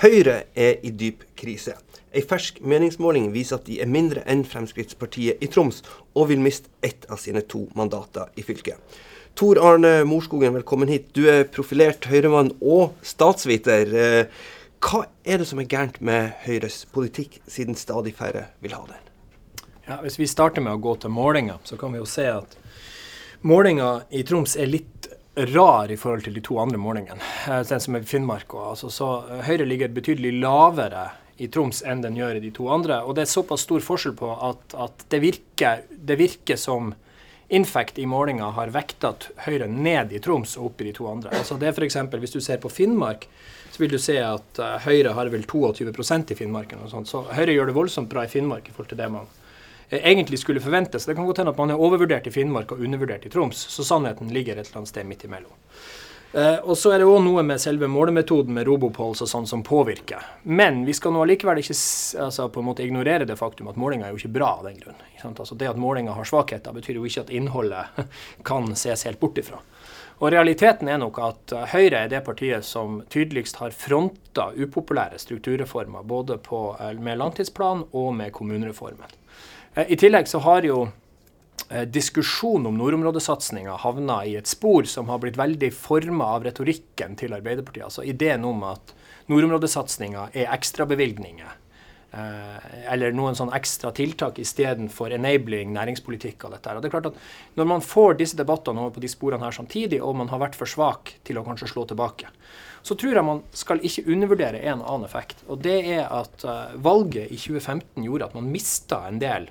Høyre 0.00 0.46
er 0.56 0.78
i 0.80 0.88
dyp 0.96 1.26
krise. 1.36 1.74
En 2.16 2.24
fersk 2.24 2.62
meningsmåling 2.64 3.26
viser 3.34 3.58
at 3.58 3.66
de 3.66 3.74
er 3.84 3.88
mindre 3.90 4.22
enn 4.32 4.46
Fremskrittspartiet 4.48 5.42
i 5.44 5.48
Troms, 5.52 5.82
og 6.16 6.30
vil 6.30 6.40
miste 6.40 6.72
ett 6.80 7.04
av 7.12 7.20
sine 7.20 7.42
to 7.44 7.66
mandater 7.76 8.30
i 8.40 8.44
fylket. 8.46 8.80
Tor 9.36 9.60
Arne 9.60 10.06
Morskogen, 10.08 10.56
velkommen 10.56 10.88
hit. 10.88 11.10
Du 11.12 11.26
er 11.28 11.44
profilert 11.52 12.08
Høyremann 12.08 12.54
og 12.64 12.96
statsviter. 13.04 13.92
Eh, 13.92 14.40
hva 14.80 15.02
er 15.20 15.42
det 15.42 15.50
som 15.50 15.60
er 15.60 15.68
gærent 15.68 16.00
med 16.00 16.32
Høyres 16.46 16.86
politikk, 16.96 17.36
siden 17.44 17.76
stadig 17.76 18.14
færre 18.16 18.46
vil 18.64 18.78
ha 18.78 18.80
den? 18.88 19.04
Ja, 19.84 20.00
hvis 20.00 20.16
vi 20.16 20.30
starter 20.32 20.64
med 20.64 20.78
å 20.78 20.80
gå 20.80 20.96
til 21.02 21.12
målinga, 21.12 21.58
så 21.68 21.76
kan 21.76 21.92
vi 21.92 22.00
jo 22.00 22.08
se 22.08 22.24
at 22.38 22.56
målinga 23.44 23.98
i 24.16 24.24
Troms 24.24 24.56
er 24.56 24.72
litt 24.72 24.99
rar 25.46 25.90
i 25.90 25.96
forhold 25.96 26.24
til 26.24 26.34
de 26.36 26.42
to 26.44 26.58
andre 26.62 26.78
målingene. 26.80 27.20
Eh, 27.48 27.62
den 27.68 27.82
som 27.82 27.96
er 27.96 28.06
Finnmark. 28.08 28.54
Altså, 28.54 28.90
så 28.92 29.10
eh, 29.28 29.44
Høyre 29.48 29.66
ligger 29.68 29.92
betydelig 29.94 30.34
lavere 30.40 31.08
i 31.40 31.48
Troms 31.48 31.82
enn 31.88 32.02
den 32.04 32.18
gjør 32.18 32.36
i 32.36 32.42
de 32.44 32.50
to 32.54 32.68
andre. 32.72 33.00
Og 33.04 33.16
det 33.16 33.24
er 33.24 33.32
såpass 33.32 33.64
stor 33.64 33.84
forskjell 33.84 34.16
på 34.18 34.32
at, 34.50 34.76
at 34.76 35.06
det, 35.12 35.22
virker, 35.24 35.86
det, 35.90 36.18
virker, 36.20 36.60
som 36.60 36.92
Infect 37.50 37.98
i 37.98 38.06
målinga 38.06 38.52
har 38.54 38.70
vektet 38.70 39.30
Høyre 39.46 39.66
ned 39.70 40.12
i 40.14 40.20
Troms 40.22 40.56
og 40.60 40.70
opp 40.70 40.84
i 40.84 40.90
de 40.90 40.94
to 40.94 41.08
andre. 41.10 41.32
Altså 41.38 41.56
det 41.58 41.72
for 41.74 41.86
eksempel, 41.86 42.20
Hvis 42.20 42.36
du 42.36 42.40
ser 42.40 42.60
på 42.62 42.70
Finnmark, 42.70 43.26
så 43.70 43.82
vil 43.82 43.90
du 43.90 43.98
se 43.98 44.18
at 44.22 44.60
uh, 44.60 44.76
Høyre 44.84 45.16
har 45.16 45.30
vel 45.32 45.42
22% 45.48 46.30
i 46.30 46.36
Finnmark. 46.38 46.76
Og 46.78 46.92
sånt. 46.92 47.10
Så 47.10 47.24
Høyre 47.26 47.56
gjør 47.56 47.70
det 47.70 47.74
voldsomt 47.74 48.10
bra 48.12 48.26
i 48.26 48.30
Finnmark 48.30 48.68
i 48.68 48.74
forhold 48.76 48.92
til 48.92 49.00
det 49.00 49.10
man 49.10 49.26
egentlig 49.90 50.38
skulle 50.38 50.62
forventes. 50.62 51.06
Det 51.06 51.14
kan 51.14 51.26
godt 51.26 51.42
hende 51.42 51.54
at 51.54 51.58
man 51.58 51.72
er 51.74 51.80
overvurdert 51.80 52.26
i 52.26 52.34
Finnmark 52.34 52.72
og 52.72 52.84
undervurdert 52.84 53.26
i 53.26 53.32
Troms, 53.32 53.66
så 53.72 53.84
sannheten 53.86 54.30
ligger 54.34 54.56
et 54.56 54.68
eller 54.68 54.82
annet 54.82 54.92
sted 54.92 55.08
midt 55.08 55.24
imellom. 55.26 55.52
Uh, 56.30 56.60
og 56.62 56.76
så 56.78 56.92
er 56.94 57.02
det 57.02 57.08
òg 57.10 57.24
noe 57.24 57.42
med 57.42 57.58
selve 57.58 57.88
målemetoden 57.90 58.54
med 58.54 58.68
robopols 58.68 59.18
og 59.24 59.26
sånn 59.32 59.48
som 59.50 59.64
påvirker. 59.66 60.22
Men 60.46 60.84
vi 60.86 60.94
skal 60.94 61.10
nå 61.10 61.24
allikevel 61.24 61.58
ikke 61.58 61.74
altså, 62.22 62.46
på 62.54 62.62
en 62.62 62.68
måte 62.68 62.84
ignorere 62.86 63.26
det 63.26 63.34
faktum 63.40 63.66
at 63.72 63.80
målinga 63.80 64.06
er 64.06 64.14
jo 64.14 64.20
ikke 64.20 64.36
bra 64.36 64.52
av 64.60 64.68
den 64.68 64.78
grunn. 64.78 65.00
Altså, 65.26 65.58
det 65.58 65.72
at 65.72 65.80
målinga 65.80 66.14
har 66.14 66.28
svakheter, 66.30 66.76
betyr 66.76 67.00
jo 67.00 67.08
ikke 67.08 67.24
at 67.26 67.34
innholdet 67.34 68.06
kan 68.46 68.70
ses 68.78 69.02
helt 69.08 69.18
bort 69.18 69.42
ifra. 69.42 69.58
Og 70.20 70.30
realiteten 70.34 70.88
er 70.92 70.98
nok 71.00 71.18
at 71.24 71.54
eh, 71.56 71.68
Høyre 71.72 72.04
er 72.04 72.10
det 72.12 72.20
partiet 72.26 72.66
som 72.68 73.00
tydeligst 73.12 73.56
har 73.62 73.72
fronta 73.72 74.50
upopulære 74.52 75.18
strukturreformer, 75.18 76.04
både 76.04 76.36
på, 76.44 76.60
eh, 76.76 76.92
med 77.00 77.18
langtidsplan 77.22 77.86
og 77.96 78.12
med 78.18 78.32
kommunereformen. 78.36 79.16
Eh, 79.74 79.92
I 79.92 79.96
tillegg 79.96 80.28
så 80.28 80.40
har 80.42 80.66
jo 80.66 80.82
eh, 81.68 81.86
diskusjonen 81.86 82.70
om 82.72 82.78
nordområdesatsinga 82.80 83.78
havna 83.84 84.22
i 84.26 84.36
et 84.40 84.50
spor 84.50 84.88
som 84.90 85.10
har 85.12 85.22
blitt 85.22 85.38
veldig 85.38 85.70
forma 85.76 86.32
av 86.36 86.46
retorikken 86.48 87.16
til 87.20 87.36
Arbeiderpartiet. 87.36 87.86
Altså 87.86 88.06
ideen 88.06 88.46
om 88.48 88.64
at 88.66 88.94
nordområdesatsinga 89.30 90.30
er 90.34 90.50
ekstrabevilgninger. 90.56 91.58
Eh, 92.10 92.64
eller 92.90 93.14
noen 93.14 93.38
sånn 93.38 93.52
ekstra 93.54 93.92
tiltak 93.94 94.40
istedenfor 94.42 95.14
enabling 95.14 95.70
næringspolitikk. 95.76 96.48
og 96.48 96.56
dette. 96.56 96.74
Og 96.74 96.82
det 96.82 96.90
er 96.90 96.96
klart 96.96 97.12
at 97.12 97.20
Når 97.54 97.66
man 97.66 97.80
får 97.80 98.18
disse 98.18 98.36
debattene 98.36 98.80
over 98.80 98.98
på 98.98 99.00
de 99.00 99.08
sporene 99.08 99.44
her 99.44 99.54
samtidig, 99.54 100.02
og 100.02 100.16
man 100.16 100.28
har 100.28 100.40
vært 100.40 100.58
for 100.58 100.66
svak 100.66 101.14
til 101.22 101.38
å 101.38 101.44
kanskje 101.44 101.70
slå 101.70 101.86
tilbake, 101.86 102.26
så 102.82 102.98
tror 102.98 103.14
jeg 103.14 103.24
man 103.24 103.42
skal 103.52 103.78
ikke 103.78 104.10
undervurdere 104.10 104.64
en 104.64 104.82
annen 104.82 105.04
effekt. 105.04 105.44
Og 105.46 105.62
det 105.62 105.86
er 105.86 106.08
at 106.10 106.42
valget 106.74 107.30
i 107.30 107.36
2015 107.36 108.02
gjorde 108.02 108.24
at 108.24 108.34
man 108.34 108.50
mista 108.50 109.06
en 109.06 109.20
del 109.20 109.50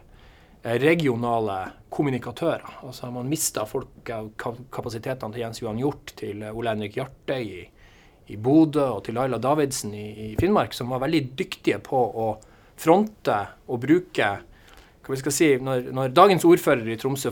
regionale 0.63 1.71
kommunikatører. 1.89 2.79
Altså 2.83 3.11
Man 3.11 3.29
mista 3.29 3.65
kapasitetene 3.65 5.33
til 5.33 5.43
Jens 5.43 5.61
Johan 5.61 5.79
Hjort, 5.79 6.13
til 6.19 6.43
eh, 6.43 6.55
Ole 6.55 6.73
Henrik 6.75 6.97
Hjartøy 6.99 7.39
i, 7.39 7.63
i 8.29 8.37
Bodø 8.37 8.85
og 8.97 9.03
til 9.05 9.17
Laila 9.17 9.39
Davidsen 9.41 9.93
i, 9.95 10.07
i, 10.27 10.35
Finnmark, 10.39 10.75
som 10.75 10.91
var 10.91 11.03
veldig 11.05 11.23
dyktige 11.39 11.79
på 11.83 11.97
å 11.97 12.29
fronte 12.79 13.39
og 13.67 13.81
bruke 13.83 14.29
hva 15.09 15.15
vi 15.15 15.23
skal 15.23 15.33
si, 15.33 15.45
når, 15.57 15.87
når 15.89 16.11
dagens 16.13 16.43
ordfører 16.45 16.85
i 16.93 16.95
Tromsø 17.01 17.31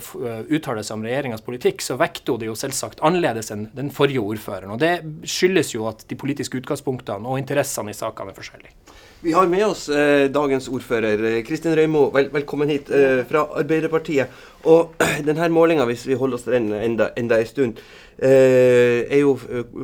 uttaler 0.49 0.81
seg 0.81 0.95
om 0.97 1.03
regjeringas 1.05 1.43
politikk, 1.45 1.83
så 1.85 1.93
vekter 2.01 2.33
hun 2.33 2.41
det 2.41 2.47
jo 2.49 2.55
selvsagt 2.57 3.03
annerledes 3.05 3.53
enn 3.53 3.67
den 3.77 3.91
forrige 3.93 4.23
ordføreren. 4.23 4.73
og 4.73 4.81
Det 4.81 5.29
skyldes 5.29 5.75
jo 5.75 5.85
at 5.85 6.01
de 6.09 6.17
politiske 6.17 6.57
utgangspunktene 6.57 7.29
og 7.29 7.37
interessene 7.37 7.93
i 7.93 7.97
sakene 7.99 8.33
er 8.33 8.39
forskjellige. 8.39 8.73
Vi 9.21 9.33
har 9.33 9.45
med 9.49 9.65
oss 9.65 9.87
eh, 9.89 10.25
dagens 10.29 10.67
ordfører, 10.73 11.41
Kristin 11.45 11.73
Røymo. 11.77 12.07
Vel, 12.13 12.31
velkommen 12.33 12.69
hit 12.69 12.89
eh, 12.93 13.23
fra 13.29 13.47
Arbeiderpartiet. 13.61 14.33
Og 14.69 14.97
denne 15.27 15.49
målinga, 15.53 15.85
hvis 15.89 16.07
vi 16.09 16.17
holder 16.17 16.37
oss 16.37 16.45
til 16.45 16.57
den 16.57 16.73
enda, 16.73 17.11
enda 17.17 17.39
en 17.41 17.49
stund, 17.49 17.81
eh, 18.17 19.05
er 19.05 19.21
jo 19.21 19.37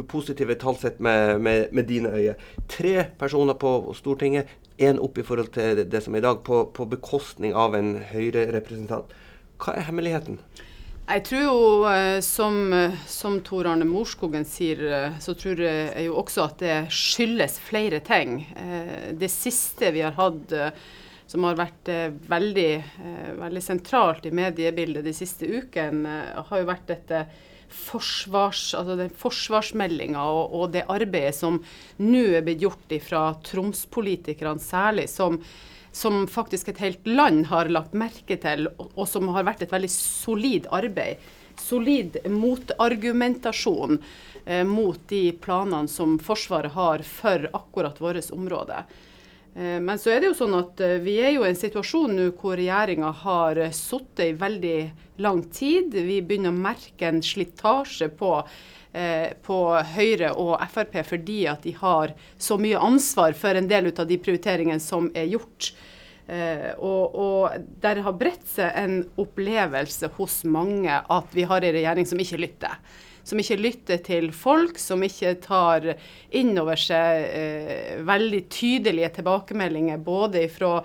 positive 0.10 0.58
tall 0.62 0.78
sett 0.82 1.02
med, 1.02 1.42
med, 1.42 1.74
med, 1.74 1.90
dine 1.90 2.14
øyne. 2.14 2.36
Tre 2.70 3.08
personer 3.22 3.58
på 3.58 3.94
Stortinget, 3.98 4.50
én 4.78 5.00
opp 5.00 5.18
i 5.18 5.26
forhold 5.26 5.54
til 5.54 5.84
det, 5.86 6.02
som 6.04 6.16
er 6.16 6.24
i 6.24 6.26
dag, 6.28 6.44
på, 6.46 6.66
på 6.74 6.88
bekostning 6.90 7.54
av 7.54 7.76
en 7.78 7.96
Høyre-representant. 8.12 9.14
Hva 9.62 9.78
er 9.78 9.88
hemmeligheten? 9.88 10.40
Jeg 11.04 11.26
tror 11.28 11.42
jo, 11.44 11.56
eh, 11.92 12.22
som, 12.24 12.58
eh, 12.74 12.94
som 13.12 13.42
Tor 13.44 13.68
Arne 13.68 13.84
Morskogen 13.84 14.46
sier, 14.48 14.80
eh, 14.88 15.18
så 15.20 15.36
tror 15.36 15.60
jeg 15.60 16.06
jo 16.06 16.16
også 16.22 16.46
at 16.46 16.62
det 16.64 16.78
skyldes 16.96 17.58
flere 17.60 18.00
ting. 18.00 18.46
Det 19.20 19.28
siste 19.32 19.92
vi 19.92 20.04
har 20.06 20.16
hatt 20.16 20.54
som 21.28 21.44
har 21.48 21.58
vært 21.58 21.90
veldig, 22.30 22.72
veldig 23.40 23.64
sentralt 23.64 24.26
i 24.28 24.32
mediebildet 24.36 25.04
de 25.04 25.14
siste 25.16 25.48
ukene, 25.48 26.16
har 26.48 26.62
jo 26.62 26.68
vært 26.70 26.88
dette 26.88 27.24
forsvars, 27.74 28.72
altså 28.78 28.98
den 29.00 29.12
forsvarsmeldinga 29.20 30.24
og, 30.24 30.54
og, 30.54 30.66
det 30.76 30.86
arbeidet 30.92 31.36
som 31.38 31.60
nå 32.00 32.24
er 32.38 32.46
blitt 32.46 32.64
gjort 32.64 32.98
fra 33.04 33.28
Troms-politikerne 33.46 34.62
særlig, 34.62 35.10
som 35.12 35.42
som 35.94 36.24
faktisk 36.28 36.72
et 36.72 36.82
helt 36.82 37.08
land 37.08 37.46
har 37.52 37.70
lagt 37.70 37.94
merke 37.94 38.38
til, 38.42 38.66
og 38.82 39.06
som 39.08 39.30
har 39.36 39.46
vært 39.46 39.62
et 39.62 39.74
veldig 39.74 39.92
solid 39.94 40.68
arbeid. 40.74 41.22
Solid 41.62 42.18
motargumentasjon 42.34 44.00
eh, 44.00 44.64
mot 44.66 44.98
de 45.12 45.28
planene 45.38 45.92
som 45.92 46.18
Forsvaret 46.18 46.74
har 46.74 47.06
for 47.06 47.46
akkurat 47.54 48.02
vårt 48.02 48.32
område. 48.34 48.82
Eh, 49.56 49.80
men 49.80 50.00
så 50.02 50.14
er 50.14 50.22
det 50.22 50.32
jo 50.32 50.38
sånn 50.38 50.56
at 50.58 50.84
eh, 50.84 51.00
vi 51.04 51.18
er 51.22 51.36
jo 51.36 51.46
i 51.46 51.52
en 51.52 51.60
situasjon 51.60 52.16
nå 52.18 52.30
hvor 52.40 52.58
regjeringa 52.60 53.12
har 53.24 53.62
eh, 53.62 53.74
sittet 53.76 54.26
i 54.28 54.38
veldig 54.40 54.78
lang 55.24 55.44
tid. 55.54 55.94
Vi 55.94 56.22
begynner 56.22 56.54
å 56.54 56.64
merke 56.64 57.10
en 57.10 57.24
slitasje 57.24 58.12
på 58.20 58.38
på 58.94 59.56
Høyre 59.90 60.28
og 60.38 60.52
Frp 60.70 61.00
fordi 61.08 61.40
at 61.50 61.64
de 61.66 61.72
har 61.74 62.12
så 62.38 62.60
mye 62.62 62.78
ansvar 62.78 63.34
for 63.34 63.58
en 63.58 63.66
del 63.66 63.88
av 63.90 64.06
de 64.06 64.20
prioriteringene 64.22 64.78
som 64.78 65.08
er 65.18 65.32
gjort. 65.32 65.72
Eh, 66.28 66.72
og, 66.80 67.16
og 67.20 67.64
der 67.84 68.00
har 68.06 68.16
bredt 68.16 68.46
seg 68.48 68.70
en 68.80 69.02
opplevelse 69.20 70.08
hos 70.16 70.44
mange 70.48 70.94
at 70.94 71.34
vi 71.36 71.44
har 71.50 71.66
en 71.66 71.76
regjering 71.76 72.08
som 72.08 72.22
ikke 72.22 72.40
lytter. 72.40 72.78
Som 73.24 73.40
ikke 73.40 73.60
lytter 73.62 74.02
til 74.04 74.30
folk, 74.36 74.80
som 74.82 75.04
ikke 75.06 75.38
tar 75.44 75.94
inn 76.36 76.52
over 76.60 76.80
seg 76.80 77.24
eh, 77.24 77.94
veldig 78.04 78.42
tydelige 78.52 79.14
tilbakemeldinger 79.20 80.02
både 80.04 80.48
fra 80.52 80.82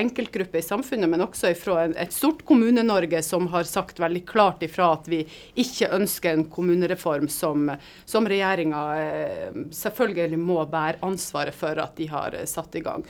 enkeltgrupper 0.00 0.60
i 0.60 0.64
samfunnet, 0.64 1.10
men 1.10 1.24
også 1.24 1.52
fra 1.58 1.86
et 1.88 2.14
stort 2.14 2.44
Kommune-Norge 2.46 3.22
som 3.24 3.48
har 3.52 3.66
sagt 3.68 4.00
veldig 4.02 4.22
klart 4.28 4.62
ifra 4.66 4.92
at 4.96 5.08
vi 5.10 5.22
ikke 5.58 5.90
ønsker 5.96 6.34
en 6.34 6.44
kommunereform 6.52 7.28
som, 7.32 7.70
som 8.08 8.28
regjeringa 8.28 8.82
eh, 9.00 9.58
selvfølgelig 9.74 10.40
må 10.40 10.60
bære 10.70 11.02
ansvaret 11.06 11.56
for 11.56 11.78
at 11.82 11.96
de 11.98 12.08
har 12.10 12.36
eh, 12.36 12.46
satt 12.48 12.76
i 12.78 12.84
gang. 12.84 13.04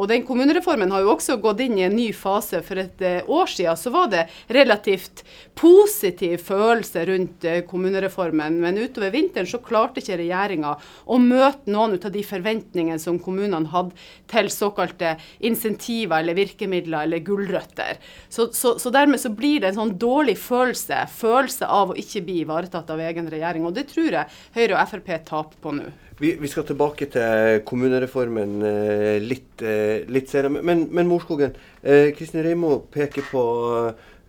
Og 0.00 0.08
den 0.08 0.24
Kommunereformen 0.24 0.92
har 0.94 1.04
jo 1.04 1.12
også 1.14 1.36
gått 1.42 1.60
inn 1.64 1.76
i 1.78 1.84
en 1.84 1.96
ny 1.96 2.08
fase. 2.16 2.62
For 2.64 2.80
et 2.80 3.02
eh, 3.04 3.26
år 3.28 3.50
siden 3.50 3.76
så 3.76 3.92
var 3.92 4.10
det 4.12 4.26
relativt 4.48 5.24
positiv 5.58 6.40
følelse 6.46 7.04
rundt 7.10 7.44
kommunereformen, 7.68 8.56
men 8.62 8.78
utover 8.80 9.12
vinteren 9.12 9.48
så 9.48 9.60
klarte 9.62 10.00
ikke 10.00 10.18
regjeringa 10.22 10.74
å 11.04 11.18
møte 11.20 11.70
noen 11.72 11.98
av 11.98 12.12
de 12.14 12.22
forventningene 12.24 13.00
som 13.02 13.18
kommunene 13.20 13.68
hadde 13.72 13.96
til 14.30 14.48
såkalte 14.52 15.16
insentiver 15.44 16.24
eller 16.30 16.38
virkemidler 16.38 17.06
eller 17.06 17.24
gulrøtter. 17.24 17.98
Så, 18.28 18.50
så, 18.56 18.76
så, 18.78 18.92
dermed 18.94 19.20
så 19.20 19.32
blir 19.34 19.60
det 19.60 19.72
en 19.72 19.80
sånn 19.80 19.96
dårlig 20.00 20.36
følelse, 20.40 21.02
følelse 21.18 21.66
av 21.66 21.92
å 21.92 21.98
ikke 21.98 22.22
bli 22.26 22.40
ivaretatt 22.44 22.90
av 22.94 23.02
egen 23.02 23.30
regjering. 23.30 23.66
Og 23.66 23.74
det 23.76 23.88
tror 23.90 24.14
jeg 24.20 24.38
Høyre 24.56 24.78
og 24.78 24.94
Frp 24.94 25.10
taper 25.26 25.58
på 25.60 25.74
nå. 25.78 25.90
Vi, 26.20 26.34
vi, 26.36 26.48
skal 26.52 26.66
tilbake 26.68 27.06
til 27.08 27.62
kommunereformen 27.64 28.58
eh, 28.68 29.16
litt, 29.24 29.62
eh, 29.64 30.04
litt, 30.12 30.28
senere. 30.28 30.60
Men, 30.60 30.84
men 30.92 31.08
Morskogen, 31.08 31.54
eh, 31.80 32.10
Kristin 32.16 32.44
Reimo 32.44 32.76
peker 32.92 33.26
på 33.30 33.44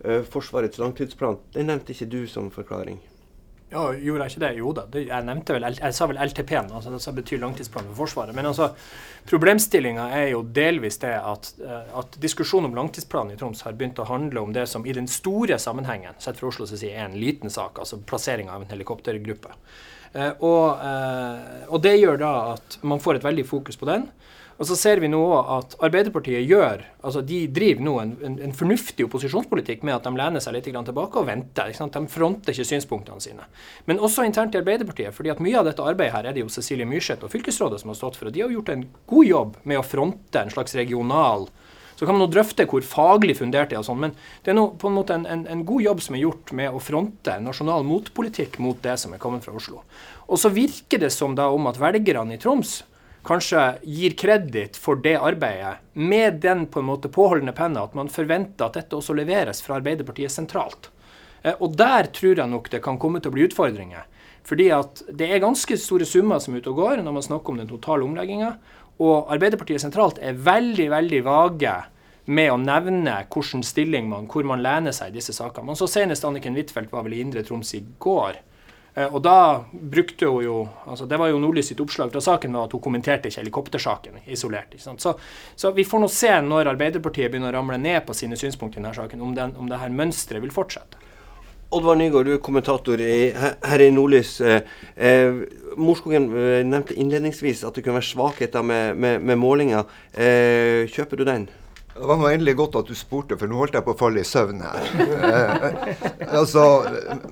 Forsvarets 0.02 0.80
langtidsplan. 0.82 1.36
Den 1.54 1.68
nevnte 1.70 1.94
ikke 1.94 2.08
du 2.10 2.22
som 2.26 2.48
forklaring. 2.50 2.96
Ja, 3.72 3.86
Gjorde 3.96 4.26
jeg 4.26 4.34
ikke 4.34 4.42
det? 4.42 4.50
Jo 4.58 4.72
da. 4.76 4.82
Det, 4.92 5.02
jeg 5.08 5.24
nevnte 5.24 5.54
vel, 5.56 5.66
jeg 5.78 5.96
sa 5.96 6.08
vel 6.10 6.20
LTP-en, 6.20 6.68
altså 6.76 6.92
det 6.92 7.14
betyr 7.22 7.40
langtidsplan 7.40 7.86
for 7.88 8.02
Forsvaret. 8.02 8.36
Men 8.36 8.50
altså, 8.50 8.68
problemstillinga 9.30 10.10
er 10.18 10.26
jo 10.34 10.42
delvis 10.44 11.00
det 11.00 11.14
at, 11.16 11.48
eh, 11.64 11.94
at 12.02 12.18
diskusjonen 12.20 12.68
om 12.68 12.76
langtidsplanen 12.76 13.32
i 13.32 13.38
Troms 13.40 13.64
har 13.64 13.78
begynt 13.78 14.02
å 14.02 14.08
handle 14.10 14.44
om 14.44 14.52
det 14.52 14.66
som 14.68 14.84
i 14.84 14.92
den 14.96 15.08
store 15.08 15.56
sammenhengen, 15.62 16.18
sett 16.20 16.40
fra 16.40 16.50
Oslo 16.52 16.68
side, 16.68 16.92
er 16.92 17.08
en 17.08 17.16
liten 17.16 17.52
sak, 17.52 17.80
altså 17.80 18.00
plassering 18.04 18.52
av 18.52 18.60
en 18.60 18.74
helikoptergruppe. 18.74 19.56
Eh, 20.12 20.34
og, 20.44 20.84
eh, 20.84 21.64
og 21.72 21.80
det 21.84 21.96
gjør 21.96 22.20
da 22.20 22.34
at 22.52 22.78
man 22.84 23.00
får 23.00 23.20
et 23.22 23.28
veldig 23.30 23.48
fokus 23.48 23.80
på 23.80 23.88
den. 23.88 24.10
Og 24.62 24.68
så 24.68 24.76
ser 24.78 25.00
vi 25.02 25.08
nå 25.10 25.20
at 25.34 25.72
Arbeiderpartiet 25.82 26.44
gjør 26.46 26.84
altså 27.02 27.18
de 27.26 27.40
driver 27.50 27.82
nå 27.82 27.94
en, 27.98 28.12
en, 28.22 28.36
en 28.46 28.52
fornuftig 28.54 29.08
opposisjonspolitikk 29.08 29.82
med 29.82 29.96
at 29.96 30.06
de 30.06 30.12
lener 30.14 30.44
seg 30.44 30.54
litt 30.54 30.68
tilbake 30.70 31.18
og 31.18 31.26
venter. 31.26 31.72
De 31.74 32.02
fronter 32.12 32.54
ikke 32.54 32.68
synspunktene 32.68 33.24
sine. 33.24 33.48
Men 33.90 33.98
også 33.98 34.22
internt 34.22 34.54
i 34.54 34.60
Arbeiderpartiet. 34.60 35.10
fordi 35.16 35.32
at 35.34 35.42
mye 35.42 35.58
av 35.58 35.66
dette 35.66 35.82
arbeidet 35.82 36.14
her 36.14 36.30
er 36.30 36.36
det 36.36 36.44
jo 36.44 36.52
Cecilie 36.52 36.86
Myrseth 36.86 37.26
og 37.26 37.34
fylkesrådet 37.34 37.82
som 37.82 37.90
har 37.90 37.98
stått 37.98 38.20
for. 38.20 38.30
og 38.30 38.36
De 38.36 38.44
har 38.44 38.54
gjort 38.54 38.70
en 38.70 38.86
god 39.10 39.26
jobb 39.26 39.58
med 39.64 39.82
å 39.82 39.82
fronte 39.82 40.44
en 40.44 40.54
slags 40.54 40.78
regional 40.78 41.48
så 41.96 42.06
kan 42.06 42.16
man 42.16 42.24
nå 42.24 42.32
drøfte 42.32 42.64
hvor 42.66 42.82
faglig 42.82 43.36
fundert 43.38 43.70
det 43.70 43.76
er, 43.76 43.82
og 43.82 43.86
sånn, 43.86 44.00
men 44.02 44.14
det 44.42 44.50
er 44.50 44.56
nå 44.56 44.64
på 44.80 44.88
en 44.88 44.96
måte 44.96 45.14
en, 45.14 45.26
en, 45.28 45.44
en, 45.46 45.60
god 45.68 45.84
jobb 45.84 46.00
som 46.02 46.16
er 46.16 46.24
gjort 46.24 46.50
med 46.58 46.74
å 46.74 46.80
fronte 46.82 47.36
nasjonal 47.38 47.84
motpolitikk 47.86 48.56
mot 48.64 48.80
det 48.82 48.96
som 48.98 49.12
er 49.14 49.20
kommet 49.22 49.44
fra 49.44 49.54
Oslo. 49.54 49.84
Og 50.26 50.40
så 50.40 50.50
virker 50.50 50.98
det 51.04 51.12
som 51.14 51.36
da 51.38 51.46
om 51.54 51.68
at 51.70 51.78
velgerne 51.78 52.34
i 52.34 52.40
Troms 52.42 52.80
kanskje 53.26 53.62
gir 53.82 54.16
kreditt 54.18 54.78
for 54.80 54.98
det 55.02 55.14
arbeidet, 55.18 55.78
med 55.92 56.40
den 56.42 56.66
på 56.66 56.80
en 56.82 56.88
måte 56.88 57.10
påholdende 57.12 57.54
penna 57.56 57.84
at 57.86 57.94
man 57.98 58.10
forventer 58.10 58.66
at 58.66 58.78
dette 58.78 58.98
også 58.98 59.16
leveres 59.16 59.62
fra 59.62 59.78
Arbeiderpartiet 59.78 60.32
sentralt. 60.32 60.90
Eh, 61.42 61.54
og 61.58 61.76
der 61.78 62.10
tror 62.14 62.38
jeg 62.38 62.50
nok 62.50 62.70
det 62.72 62.82
kan 62.84 62.98
komme 63.02 63.22
til 63.22 63.32
å 63.32 63.36
bli 63.36 63.46
utfordringer. 63.48 64.08
Fordi 64.46 64.68
at 64.74 65.04
det 65.06 65.28
er 65.30 65.42
ganske 65.42 65.78
store 65.78 66.06
summer 66.08 66.42
som 66.42 66.54
er 66.54 66.62
ute 66.62 66.72
og 66.72 66.80
går 66.82 67.02
når 67.02 67.14
man 67.14 67.26
snakker 67.28 67.52
om 67.52 67.62
den 67.62 67.70
totale 67.70 68.06
omlegginga. 68.06 68.56
Og 69.02 69.30
Arbeiderpartiet 69.32 69.82
sentralt 69.82 70.18
er 70.22 70.38
veldig, 70.38 70.88
veldig 70.90 71.20
vage 71.26 71.76
med 72.26 72.52
å 72.52 72.58
nevne 72.60 73.20
hvilken 73.30 73.64
stilling 73.66 74.08
man, 74.10 74.28
hvor 74.30 74.46
man 74.46 74.62
lener 74.62 74.94
seg 74.94 75.10
i 75.10 75.18
disse 75.18 75.34
sakene. 75.34 75.70
Man 75.70 75.78
så 75.78 75.88
senest 75.90 76.26
Anniken 76.26 76.58
Huitfeldt 76.58 76.92
var 76.94 77.06
vel 77.06 77.16
i 77.16 77.22
Indre 77.22 77.42
Troms 77.46 77.72
i 77.78 77.82
går 78.02 78.38
og 78.92 79.22
da 79.24 79.64
brukte 79.72 80.28
hun 80.28 80.44
jo 80.44 80.56
altså 80.84 81.06
Det 81.08 81.16
var 81.16 81.30
jo 81.30 81.38
Nordlys 81.40 81.70
sitt 81.70 81.80
oppslag 81.80 82.10
fra 82.12 82.20
saken 82.20 82.52
var 82.52 82.66
at 82.68 82.74
hun 82.76 82.82
kommenterte 82.84 83.30
ikke 83.30 83.40
helikoptersaken 83.40 84.18
isolert. 84.26 84.74
Ikke 84.76 84.96
så, 85.00 85.14
så, 85.56 85.70
vi 85.72 85.86
får 85.88 86.02
nå 86.02 86.10
se 86.12 86.32
når 86.44 86.74
Arbeiderpartiet 86.74 87.32
begynner 87.32 87.54
å 87.54 87.56
ramle 87.56 87.78
ned 87.80 88.02
på 88.04 88.16
sine 88.16 88.36
synspunkter 88.36 88.80
i 88.80 88.82
denne 88.82 88.92
saken, 88.96 89.24
om, 89.24 89.32
den, 89.36 89.56
om 89.56 89.70
det 89.70 89.80
her 89.80 89.96
mønsteret 89.96 90.44
vil 90.44 90.52
fortsette. 90.52 91.00
Oddvar 91.72 91.96
Nygaard, 91.96 92.28
du 92.28 92.34
er 92.34 92.42
kommentator 92.44 93.00
i, 93.00 93.32
her 93.32 93.80
i 93.80 93.88
Nordlys. 93.94 94.34
Eh, 94.44 94.60
eh, 95.00 95.38
Morskogen 95.80 96.28
eh, 96.36 96.60
nevnte 96.68 96.96
innledningsvis 97.00 97.64
at 97.64 97.78
det 97.78 97.86
kunne 97.86 97.96
være 97.96 98.10
svakheter 98.10 98.66
med, 98.66 99.00
med, 99.00 99.24
med 99.24 99.40
målinga. 99.40 99.86
Eh, 100.12 100.84
kjøper 100.92 101.16
du 101.16 101.24
den? 101.24 101.48
Det 101.94 102.06
var 102.08 102.16
nå 102.16 102.28
endelig 102.30 102.54
godt 102.56 102.76
at 102.80 102.88
du 102.88 102.96
spurte, 102.96 103.36
for 103.36 103.50
nå 103.50 103.58
holdt 103.60 103.76
jeg 103.76 103.84
på 103.84 103.92
å 103.92 103.98
falle 104.00 104.22
i 104.22 104.26
søvn 104.26 104.62
her. 104.64 104.86
Eh, 105.32 106.38
altså, 106.40 106.62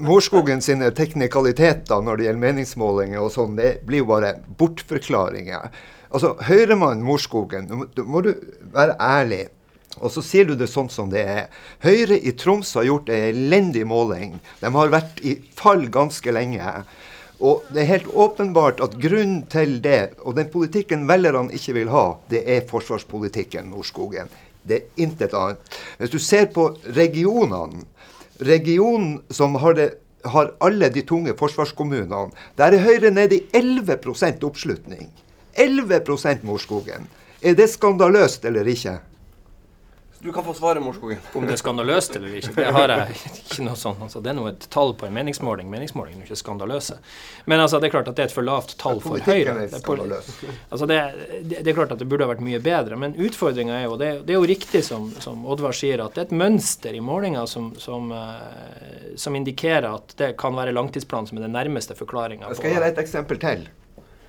Morskogen 0.05 0.61
sine 0.65 0.91
teknikaliteter 0.97 2.03
når 2.05 2.21
det 2.21 2.27
gjelder 2.27 2.43
meningsmålinger 2.45 3.23
og 3.25 3.33
sånn, 3.35 3.57
det 3.57 3.79
blir 3.89 4.05
jo 4.05 4.11
bare 4.11 4.35
bortforklaringer. 4.61 5.71
Altså, 6.11 6.35
Høyremann 6.45 7.01
Morskogen, 7.07 7.71
nå 7.71 8.05
må 8.05 8.23
du 8.27 8.35
være 8.75 8.99
ærlig. 9.01 9.47
Og 9.99 10.13
så 10.13 10.23
sier 10.25 10.47
du 10.47 10.53
det 10.59 10.69
sånn 10.71 10.91
som 10.93 11.09
det 11.11 11.23
er. 11.25 11.63
Høyre 11.83 12.19
i 12.21 12.35
Troms 12.39 12.75
har 12.79 12.87
gjort 12.87 13.09
en 13.11 13.31
elendig 13.33 13.87
måling. 13.89 14.37
De 14.61 14.71
har 14.77 14.93
vært 14.93 15.25
i 15.27 15.39
fall 15.57 15.89
ganske 15.93 16.37
lenge. 16.37 16.77
Og 17.41 17.65
det 17.73 17.83
er 17.83 17.91
helt 17.95 18.13
åpenbart 18.13 18.83
at 18.85 18.99
grunnen 19.01 19.47
til 19.51 19.79
det, 19.83 20.21
og 20.21 20.37
den 20.37 20.53
politikken 20.53 21.09
velgerne 21.09 21.57
ikke 21.57 21.79
vil 21.79 21.91
ha, 21.93 22.05
det 22.29 22.45
er 22.45 22.69
forsvarspolitikken 22.69 23.73
Nordskogen. 23.73 24.29
Det 24.69 24.77
er 24.77 25.03
intet 25.05 25.35
annet. 25.37 25.81
Hvis 25.99 26.13
du 26.13 26.19
ser 26.19 26.51
på 26.55 26.71
regionene, 26.97 27.85
regionen 28.41 29.21
som 29.31 29.57
har, 29.61 29.77
det, 29.79 29.89
har 30.25 30.53
alle 30.61 30.91
de 30.93 31.05
tunge 31.07 31.35
forsvarskommunene, 31.39 32.31
der 32.59 32.77
er 32.77 32.85
Høyre 32.85 33.11
nede 33.11 33.41
i 33.41 33.45
11% 33.57 34.45
oppslutning. 34.45 35.09
11% 35.59 36.45
Morskogen. 36.47 37.09
Er 37.43 37.57
det 37.57 37.71
skandaløst 37.73 38.45
eller 38.45 38.69
ikke? 38.69 38.99
Du 40.23 40.33
kan 40.33 40.45
få 40.45 40.55
svare, 40.55 40.81
Morskogen. 40.81 41.19
Om 41.33 41.47
det 41.47 41.55
er 41.55 41.57
skandaløst 41.57 42.17
eller 42.19 42.35
ikke, 42.37 42.53
det 42.59 42.73
har 42.77 42.93
jeg 42.93 43.15
ikke 43.39 43.65
noe 43.65 43.77
sånt. 43.81 44.03
Altså, 44.05 44.21
det 44.21 44.29
er 44.35 44.37
noe 44.37 44.51
et 44.53 44.67
tall 44.69 44.93
på 45.01 45.07
en 45.09 45.15
meningsmåling. 45.17 45.71
Meningsmålingene 45.73 46.27
er 46.27 46.29
ikke 46.29 46.37
skandaløse. 46.37 46.99
Men 47.49 47.63
altså, 47.65 47.81
det 47.81 47.89
er 47.89 47.95
klart 47.95 48.11
at 48.13 48.19
det 48.19 48.27
er 48.27 48.29
et 48.29 48.35
for 48.37 48.45
lavt 48.45 48.75
tall 48.83 49.01
for 49.01 49.17
Høyre. 49.17 49.55
Det 49.73 49.81
er, 49.81 50.13
altså, 50.69 50.91
det, 50.91 51.01
det, 51.49 51.65
er 51.65 51.79
klart 51.79 51.97
at 51.97 52.05
det 52.05 52.11
burde 52.13 52.29
ha 52.29 52.35
vært 52.35 52.45
mye 52.45 52.61
bedre. 52.61 53.01
Men 53.01 53.17
utfordringa 53.17 53.79
er 53.79 53.89
jo 53.89 53.97
det, 53.97 54.13
det, 54.29 54.37
er 54.37 54.43
jo 54.43 54.53
riktig 54.53 54.85
som, 54.85 55.09
som, 55.25 55.41
Oddvar 55.49 55.73
sier, 55.81 56.05
at 56.05 56.13
det 56.13 56.27
er 56.27 56.29
et 56.29 56.39
mønster 56.45 57.01
i 57.01 57.01
målinga 57.01 57.49
som, 57.49 57.73
som, 57.81 58.13
uh, 58.13 59.17
som, 59.17 59.41
indikerer 59.41 59.89
at 59.89 60.19
det 60.21 60.35
kan 60.41 60.53
være 60.53 60.77
langtidsplanen 60.77 61.33
som 61.33 61.41
er 61.41 61.49
den 61.49 61.57
nærmeste 61.57 61.97
forklaringa. 61.97 62.53
Skal 62.61 62.75
jeg 62.75 62.77
gi 62.77 62.85
deg 62.85 62.93
et 62.93 63.07
eksempel 63.09 63.41
til? 63.41 63.71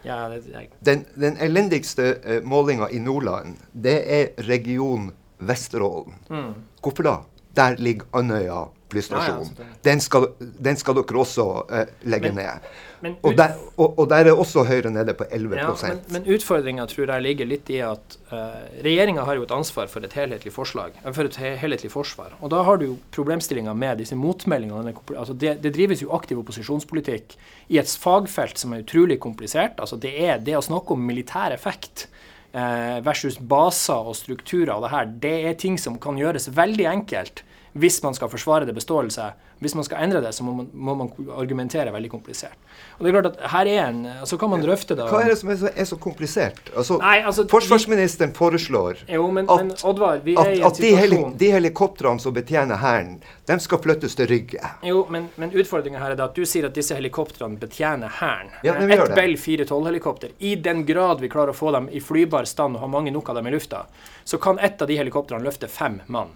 Ja, 0.07 0.23
jeg... 0.39 0.71
Den, 0.87 1.03
den 1.19 1.35
elendigste 1.43 2.13
uh, 2.23 2.37
målinga 2.47 2.87
i 2.95 3.03
Nordland, 3.03 3.59
det 3.75 3.99
er 4.07 4.47
region 4.47 5.11
Vesterålen. 5.41 6.15
Mm. 6.29 6.53
Hvorfor 6.81 7.07
da? 7.07 7.17
Der 7.57 7.75
ligger 7.81 8.07
Andøya 8.15 8.65
flystasjon. 8.91 9.49
Ja, 9.57 9.63
ja, 9.63 9.75
den, 9.81 10.01
den, 10.59 10.79
skal, 10.79 10.97
dere 10.97 11.19
også 11.21 11.45
uh, 11.63 11.83
legge 12.09 12.31
men, 12.31 12.43
ned. 12.43 12.71
Men 13.01 13.15
og, 13.25 13.35
der, 13.37 13.55
og, 13.77 13.97
og, 13.99 14.07
der, 14.11 14.29
er 14.29 14.37
også 14.37 14.63
Høyre 14.67 14.91
nede 14.93 15.15
på 15.17 15.25
11 15.31 15.57
ja, 15.57 15.71
Men, 15.87 16.01
men 16.13 16.27
utfordringa 16.35 16.85
tror 16.89 17.09
jeg 17.09 17.25
ligger 17.25 17.49
litt 17.49 17.71
i 17.73 17.79
at 17.85 18.17
uh, 18.29 18.35
eh, 18.37 18.83
regjeringa 18.85 19.25
har 19.25 19.39
jo 19.39 19.47
et 19.47 19.53
ansvar 19.55 19.89
for 19.91 20.05
et 20.05 20.13
helhetlig 20.17 20.53
forslag, 20.53 20.97
eh, 21.01 21.09
for 21.15 21.29
et 21.29 21.39
helhetlig 21.39 21.91
forsvar. 21.93 22.35
Og 22.41 22.53
da 22.53 22.61
har 22.67 22.81
du 22.81 22.85
jo 22.91 22.97
problemstillinga 23.15 23.73
med 23.73 24.03
disse 24.03 24.17
motmeldingene. 24.19 24.93
Altså 25.15 25.33
det, 25.33 25.57
det, 25.63 25.73
drives 25.77 26.03
jo 26.03 26.11
aktiv 26.17 26.43
opposisjonspolitikk 26.43 27.37
i 27.73 27.81
et 27.81 27.97
fagfelt 28.01 28.61
som 28.61 28.75
er 28.75 28.85
utrolig 28.85 29.19
komplisert. 29.23 29.79
Altså 29.81 29.97
det 30.01 30.13
er 30.21 30.43
det 30.43 30.59
å 30.59 30.65
snakke 30.65 30.93
om 30.93 31.09
militær 31.09 31.55
effekt 31.55 32.07
versus 32.51 33.37
baser 33.39 34.09
og 34.11 34.17
strukturer 34.19 34.73
og 34.75 34.83
det 34.83 34.91
her, 34.91 35.11
det 35.23 35.35
er 35.47 35.53
ting 35.59 35.77
som 35.79 35.95
kan 36.01 36.17
gjøres 36.19 36.49
veldig 36.51 36.87
enkelt 36.91 37.45
hvis 37.79 38.01
man 38.03 38.15
skal 38.17 38.31
forsvare 38.31 38.67
det 38.67 38.75
beståelse. 38.75 39.29
Hvis 39.61 39.75
man 39.77 39.85
skal 39.85 40.01
endre 40.01 40.23
det, 40.23 40.31
så 40.33 40.43
må 40.43 40.55
man, 40.57 40.69
må 40.73 40.95
man 40.97 41.09
argumentere 41.37 41.91
veldig 41.93 42.09
komplisert. 42.09 42.57
Og 42.97 43.05
det 43.05 43.11
er 43.11 43.13
klart 43.13 43.27
at 43.29 43.43
her 43.51 43.67
er 43.69 43.81
en, 43.83 43.99
Så 44.25 44.37
kan 44.41 44.49
man 44.49 44.63
drøfte 44.63 44.95
det. 44.97 45.05
Hva 45.05 45.19
er 45.21 45.29
det 45.29 45.37
som 45.37 45.51
er 45.53 45.59
så, 45.59 45.69
er 45.69 45.85
så 45.85 45.97
komplisert? 46.01 46.71
Altså, 46.73 46.97
Nei, 46.97 47.19
altså 47.29 47.45
forsvarsministeren 47.51 48.33
foreslår 48.33 49.03
jo, 49.05 49.27
men, 49.29 49.45
at, 49.45 49.61
men, 49.61 49.71
Oddvar, 49.85 50.17
at, 50.25 50.49
at 50.65 50.81
de, 50.81 50.91
heli, 50.97 51.21
de 51.37 51.51
helikoptrene 51.53 52.23
som 52.23 52.33
betjener 52.33 52.81
Hæren, 52.81 53.19
de 53.45 53.59
skal 53.61 53.83
flyttes 53.85 54.17
til 54.17 54.31
Rygge. 54.33 54.73
Jo, 54.89 55.05
men, 55.13 55.29
men 55.37 55.53
utfordringa 55.53 56.01
her 56.01 56.15
er 56.15 56.25
at 56.25 56.37
du 56.37 56.41
sier 56.49 56.65
at 56.65 56.77
disse 56.77 56.97
helikoptrene 56.97 57.61
betjener 57.61 58.17
Hæren. 58.17 58.49
Ja, 58.65 58.79
Et 58.81 59.13
Bell 59.13 59.37
412-helikopter. 59.37 60.33
I 60.39 60.55
den 60.55 60.87
grad 60.89 61.21
vi 61.21 61.29
klarer 61.29 61.53
å 61.53 61.57
få 61.57 61.69
dem 61.77 61.91
i 61.93 62.01
flybar 62.01 62.49
stand 62.49 62.81
og 62.81 62.87
ha 62.87 62.89
mange 62.89 63.13
nok 63.13 63.29
av 63.29 63.37
dem 63.37 63.51
i 63.51 63.53
lufta, 63.53 63.85
så 64.25 64.41
kan 64.41 64.57
ett 64.57 64.81
av 64.81 64.89
de 64.89 64.97
helikoptrene 64.97 65.45
løfte 65.45 65.69
fem 65.69 66.01
mann. 66.09 66.33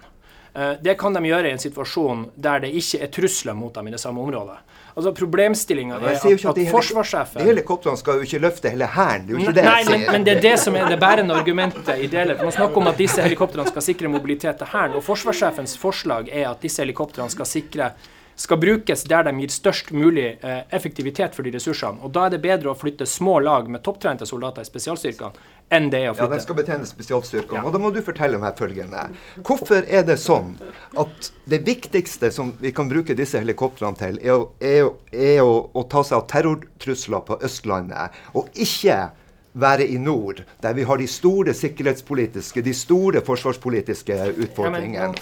Eh, 0.56 0.72
det 0.80 0.94
kan 0.94 1.12
de 1.12 1.20
gjøre 1.28 1.50
i 1.50 1.52
en 1.52 1.60
situasjon 1.60 2.22
der 2.40 2.62
det 2.64 2.70
ikke 2.78 3.02
er 3.04 3.12
trusler 3.12 3.56
mot 3.56 3.74
dem 3.76 3.90
i 3.90 3.92
det 3.92 4.00
samme 4.00 4.22
området. 4.24 4.56
Altså 4.96 5.12
Problemstillinga 5.12 5.98
er 5.98 6.14
at, 6.16 6.24
at, 6.24 6.60
forsvarssjefen 6.72 7.44
helikoptrene 7.44 8.00
skal 8.00 8.16
jo 8.16 8.24
ikke 8.24 8.38
løfte 8.40 8.72
hele 8.72 8.88
hæren. 8.88 9.26
Det 9.26 9.34
er 9.34 9.36
jo 9.36 9.42
ikke 9.42 9.56
det 9.58 9.64
jeg 9.66 9.74
Nei, 9.74 9.90
men, 9.90 10.06
men, 10.14 10.24
det 10.24 10.32
er 10.38 10.40
det 10.46 10.54
som 10.62 10.78
er 10.80 10.88
det 10.88 10.96
bærende 11.02 11.36
argumentet 11.36 12.00
i 12.00 12.08
deler. 12.08 12.40
Man 12.40 12.54
snakker 12.56 12.80
om 12.80 12.88
at 12.88 12.96
disse 12.96 13.20
helikoptrene 13.20 13.68
skal 13.68 13.84
sikre 13.84 14.08
mobilitet 14.08 14.56
til 14.62 14.70
hæren. 14.72 14.96
Og 14.96 15.04
forsvarssjefens 15.04 15.76
forslag 15.82 16.32
er 16.32 16.48
at 16.48 16.64
disse 16.64 16.80
helikoptrene 16.80 17.28
skal 17.34 17.50
sikre 17.50 17.90
skal 18.36 18.60
brukes 18.60 19.04
der 19.08 19.24
de 19.26 19.32
gir 19.40 19.52
størst 19.52 19.90
mulig 19.96 20.26
eh, 20.44 20.62
effektivitet 20.76 21.34
for 21.34 21.46
de 21.46 21.54
ressursene. 21.56 22.02
Og 22.04 22.12
Da 22.12 22.26
er 22.26 22.36
det 22.36 22.42
bedre 22.44 22.72
å 22.72 22.78
flytte 22.78 23.08
små 23.08 23.38
lag 23.40 23.68
med 23.72 23.82
topptrente 23.86 24.28
soldater 24.28 24.66
i 24.66 24.68
spesialstyrkene 24.68 25.54
enn 25.72 25.88
det 25.90 26.04
er 26.04 26.12
å 26.12 26.14
flytte 26.14 26.30
Ja, 26.30 26.38
de 26.38 26.44
skal 26.44 26.58
betjene 26.60 26.86
spesialstyrkene. 26.86 27.58
Ja. 27.58 27.64
Og 27.66 27.74
da 27.74 27.80
må 27.82 27.90
du 27.90 27.98
fortelle 28.06 28.38
meg 28.38 28.58
følgende. 28.60 29.08
Hvorfor 29.46 29.82
er 29.88 30.04
det 30.06 30.18
sånn 30.22 30.54
at 31.00 31.30
det 31.50 31.64
viktigste 31.66 32.30
som 32.34 32.52
vi 32.60 32.70
kan 32.76 32.90
bruke 32.92 33.16
disse 33.18 33.40
helikoptrene 33.42 33.98
til, 33.98 34.20
er 34.22 34.36
å, 34.36 34.48
er 34.60 34.92
er 35.16 35.42
å, 35.42 35.70
å 35.74 35.86
ta 35.90 36.04
seg 36.06 36.20
av 36.20 36.26
terrortrusler 36.30 37.24
på 37.26 37.40
Østlandet, 37.46 38.14
og 38.36 38.52
ikke 38.54 39.08
være 39.56 39.86
i 39.88 39.96
nord, 39.98 40.42
der 40.62 40.74
vi 40.76 40.84
har 40.84 41.00
de 41.00 41.06
store 41.08 41.54
sikkerhetspolitiske, 41.56 42.62
de 42.62 42.74
store 42.76 43.22
forsvarspolitiske 43.24 44.18
utfordringene. 44.44 45.14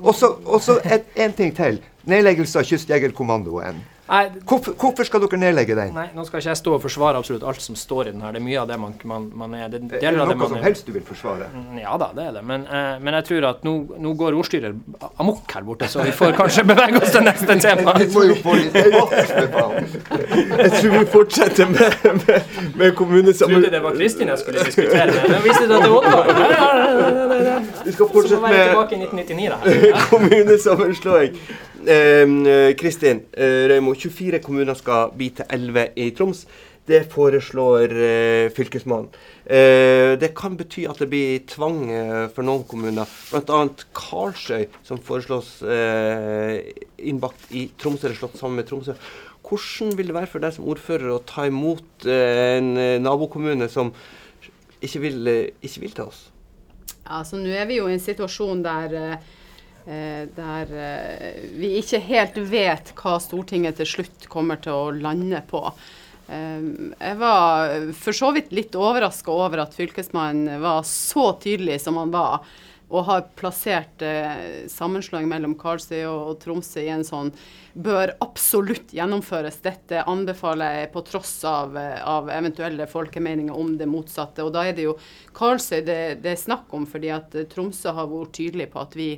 Og 0.00 0.14
så 0.16 0.78
en 0.82 1.36
ting 1.36 1.52
til. 1.54 1.82
Nedleggelse 2.04 2.58
av 2.58 2.66
Kystjegerkommandoen. 2.68 3.78
Nei, 4.04 4.24
Hvorfor, 4.44 4.74
hvorfor 4.76 5.06
skal 5.08 5.22
dere 5.24 5.38
nedlegge 5.40 5.74
den? 5.78 5.94
nei, 5.96 6.06
nå 6.12 6.24
skal 6.28 6.42
ikke 6.42 6.50
jeg 6.50 6.58
stå 6.60 6.74
og 6.76 6.82
forsvare 6.84 7.16
absolutt 7.22 7.44
alt 7.48 7.62
som 7.64 7.76
står 7.78 8.10
i 8.10 8.12
den 8.12 8.20
her. 8.20 8.34
Det 8.36 8.40
er 8.42 8.44
mye 8.44 8.58
av 8.60 8.68
det 8.68 8.76
man, 8.82 8.92
man, 9.08 9.30
man 9.34 9.54
er. 9.56 9.68
Det, 9.72 9.80
Er 9.96 10.10
det 10.12 10.18
noe 10.18 10.26
det 10.28 10.36
som 10.50 10.58
er. 10.58 10.62
helst 10.66 10.84
du 10.86 10.92
vil 10.92 11.04
forsvare? 11.08 11.46
Mm, 11.54 11.78
Ja 11.80 11.94
da, 12.02 12.10
det 12.16 12.26
er 12.28 12.32
det. 12.36 12.42
Men, 12.44 12.66
eh, 12.68 12.98
men 13.00 13.16
jeg 13.20 13.24
tror 13.30 13.46
at 13.48 13.64
nå, 13.64 13.72
nå 14.04 14.12
går 14.20 14.36
ordstyrer 14.36 14.74
amok 15.24 15.48
her 15.56 15.64
borte, 15.64 15.88
så 15.88 16.04
vi 16.04 16.12
får 16.12 16.36
kanskje 16.36 16.66
bevege 16.72 17.00
oss 17.00 17.10
til 17.16 17.24
neste 17.24 17.56
tema. 17.64 17.96
Vi 18.02 18.10
må 18.12 18.26
jo 18.28 18.36
få 18.44 18.58
litt. 18.60 18.76
Jeg 18.76 20.70
tror 20.74 20.90
vi 20.98 21.04
fortsetter 21.16 21.66
med, 21.72 21.96
med, 22.04 22.42
med 22.76 22.86
Jeg 22.86 22.94
trodde 23.40 23.70
det 23.72 23.82
var 23.82 23.96
Kristin 23.96 24.28
jeg 24.28 24.38
skulle 24.44 24.64
diskutere 24.68 25.06
med. 25.16 25.28
Men 25.32 25.42
viste 25.48 25.64
det 25.64 25.76
at 25.76 25.82
det 25.82 25.90
var 25.90 25.98
Oddvar? 26.04 26.24
Vi 27.84 27.92
skal 27.96 28.06
fortsette 28.12 28.40
med 28.42 28.60
tilbake 28.68 28.94
i 28.94 29.02
1999, 29.08 29.48
da. 29.48 29.56
her. 29.64 30.02
kommunesammenslåing. 30.10 31.40
Eh, 31.84 32.74
Kristin 32.80 33.18
eh, 33.36 33.66
Røymo, 33.70 33.93
24 33.98 34.40
kommuner 34.44 34.76
skal 34.78 35.12
bli 35.16 35.30
til 35.36 35.46
11 35.50 35.92
i 36.00 36.10
Troms. 36.16 36.44
Det 36.84 37.00
foreslår 37.08 37.92
eh, 37.96 38.50
Fylkesmannen. 38.52 39.08
Eh, 39.44 40.18
det 40.20 40.34
kan 40.36 40.56
bety 40.60 40.84
at 40.88 40.98
det 41.00 41.08
blir 41.08 41.44
tvang 41.48 41.78
eh, 41.88 42.26
for 42.34 42.44
noen 42.44 42.66
kommuner, 42.68 43.08
bl.a. 43.30 43.60
Karlsøy, 43.96 44.66
som 44.84 45.00
foreslås 45.00 45.62
eh, 45.64 46.58
innbakt 47.08 47.48
i 47.56 47.70
Tromsø, 47.80 48.10
eller 48.10 48.20
slått 48.20 48.36
sammen 48.40 48.60
med 48.60 48.68
Tromsø. 48.68 48.98
Hvordan 49.44 49.96
vil 49.96 50.12
det 50.12 50.16
være 50.16 50.28
for 50.34 50.44
deg 50.44 50.56
som 50.56 50.68
ordfører 50.68 51.08
å 51.14 51.22
ta 51.24 51.46
imot 51.48 52.04
eh, 52.04 52.58
en 52.58 52.70
eh, 52.76 53.00
nabokommune 53.00 53.70
som 53.72 53.94
ikke 54.84 55.00
vil, 55.06 55.32
ikke 55.64 55.86
vil 55.86 55.96
ta 55.96 56.10
oss? 56.10 56.26
Ja, 57.04 57.22
altså, 57.22 57.40
Nå 57.40 57.48
er 57.48 57.64
vi 57.68 57.80
jo 57.80 57.88
i 57.88 57.96
en 57.96 58.04
situasjon 58.04 58.60
der, 58.64 59.16
der 59.84 60.70
eh, 60.72 61.42
vi 61.58 61.74
ikke 61.80 62.00
helt 62.06 62.38
vet 62.48 62.92
hva 62.96 63.18
Stortinget 63.20 63.76
til 63.80 63.90
slutt 63.90 64.28
kommer 64.32 64.60
til 64.64 64.72
å 64.72 64.92
lande 64.96 65.42
på. 65.50 65.60
Eh, 66.28 66.68
jeg 66.96 67.18
var 67.20 67.74
for 67.98 68.16
så 68.16 68.32
vidt 68.36 68.54
litt 68.56 68.76
overraska 68.78 69.32
over 69.32 69.66
at 69.66 69.76
fylkesmannen 69.76 70.62
var 70.64 70.86
så 70.88 71.32
tydelig 71.42 71.82
som 71.84 72.00
han 72.00 72.14
var, 72.14 72.46
og 72.94 73.06
har 73.08 73.24
plassert 73.38 74.02
eh, 74.04 74.64
sammenslåing 74.70 75.26
mellom 75.28 75.56
Karlsøy 75.58 76.04
og, 76.06 76.36
Tromsø 76.42 76.82
i 76.84 76.90
en 76.92 77.04
sånn 77.06 77.32
bør 77.74 78.12
absolutt 78.22 78.92
gjennomføres. 78.94 79.58
Dette 79.64 80.04
anbefaler 80.10 80.78
jeg 80.78 80.92
på 80.92 81.02
tross 81.08 81.32
av, 81.48 81.74
eh, 81.80 81.96
av 81.98 82.30
eventuelle 82.30 82.86
folkemeninger 82.90 83.56
om 83.56 83.74
det 83.80 83.88
motsatte. 83.90 84.44
Og 84.44 84.52
da 84.54 84.66
er 84.68 84.76
det 84.76 84.86
jo 84.86 84.98
Karlsøy 85.34 85.80
det, 85.86 85.98
det 86.22 86.34
er 86.34 86.44
snakk 86.44 86.70
om, 86.76 86.86
fordi 86.86 87.10
at 87.14 87.34
eh, 87.34 87.48
Tromsø 87.50 87.96
har 87.96 88.10
vært 88.12 88.36
tydelig 88.38 88.70
på 88.74 88.84
at 88.84 88.94
vi, 89.00 89.08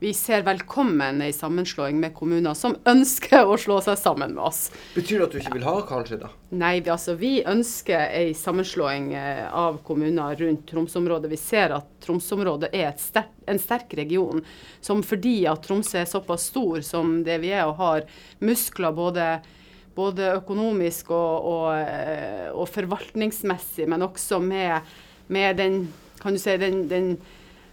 vi 0.00 0.12
ser 0.14 0.42
velkommen 0.46 1.22
ei 1.22 1.32
sammenslåing 1.32 1.98
med 2.00 2.12
kommuner 2.14 2.54
som 2.54 2.76
ønsker 2.86 3.48
å 3.50 3.56
slå 3.58 3.80
seg 3.82 3.98
sammen 3.98 4.36
med 4.36 4.44
oss. 4.46 4.68
Betyr 4.94 5.18
det 5.18 5.26
at 5.26 5.32
du 5.34 5.38
ikke 5.40 5.54
vil 5.56 5.66
ha 5.66 5.74
Karlsøy, 5.88 6.20
da? 6.20 6.30
Nei, 6.54 6.76
vi, 6.78 6.92
altså, 6.94 7.16
vi 7.18 7.32
ønsker 7.42 8.04
ei 8.14 8.30
sammenslåing 8.38 9.10
eh, 9.18 9.42
av 9.50 9.80
kommuner 9.86 10.38
rundt 10.38 10.62
Tromsø-området. 10.70 11.32
Vi 11.32 11.40
ser 11.40 11.74
at 11.74 11.88
Tromsø-området 12.04 12.70
er 12.78 12.92
sterk, 13.02 13.32
en 13.50 13.58
sterk 13.58 13.96
region 13.98 14.44
som 14.84 15.02
fordi 15.02 15.40
at 15.50 15.66
Tromsø 15.66 15.98
er 16.04 16.10
såpass 16.10 16.46
stor 16.52 16.78
som 16.86 17.18
det 17.26 17.40
vi 17.42 17.50
er, 17.50 17.66
og 17.66 17.82
har 17.82 18.06
muskler 18.38 18.94
både, 18.94 19.26
både 19.98 20.30
økonomisk 20.36 21.10
og, 21.10 21.50
og, 21.56 21.66
eh, 21.74 22.46
og 22.54 22.70
forvaltningsmessig, 22.70 23.90
men 23.90 24.06
også 24.06 24.38
med, 24.46 24.94
med 25.26 25.58
den, 25.58 25.82
kan 26.22 26.38
du 26.38 26.42
si, 26.42 26.54
den, 26.62 26.84
den 26.86 27.16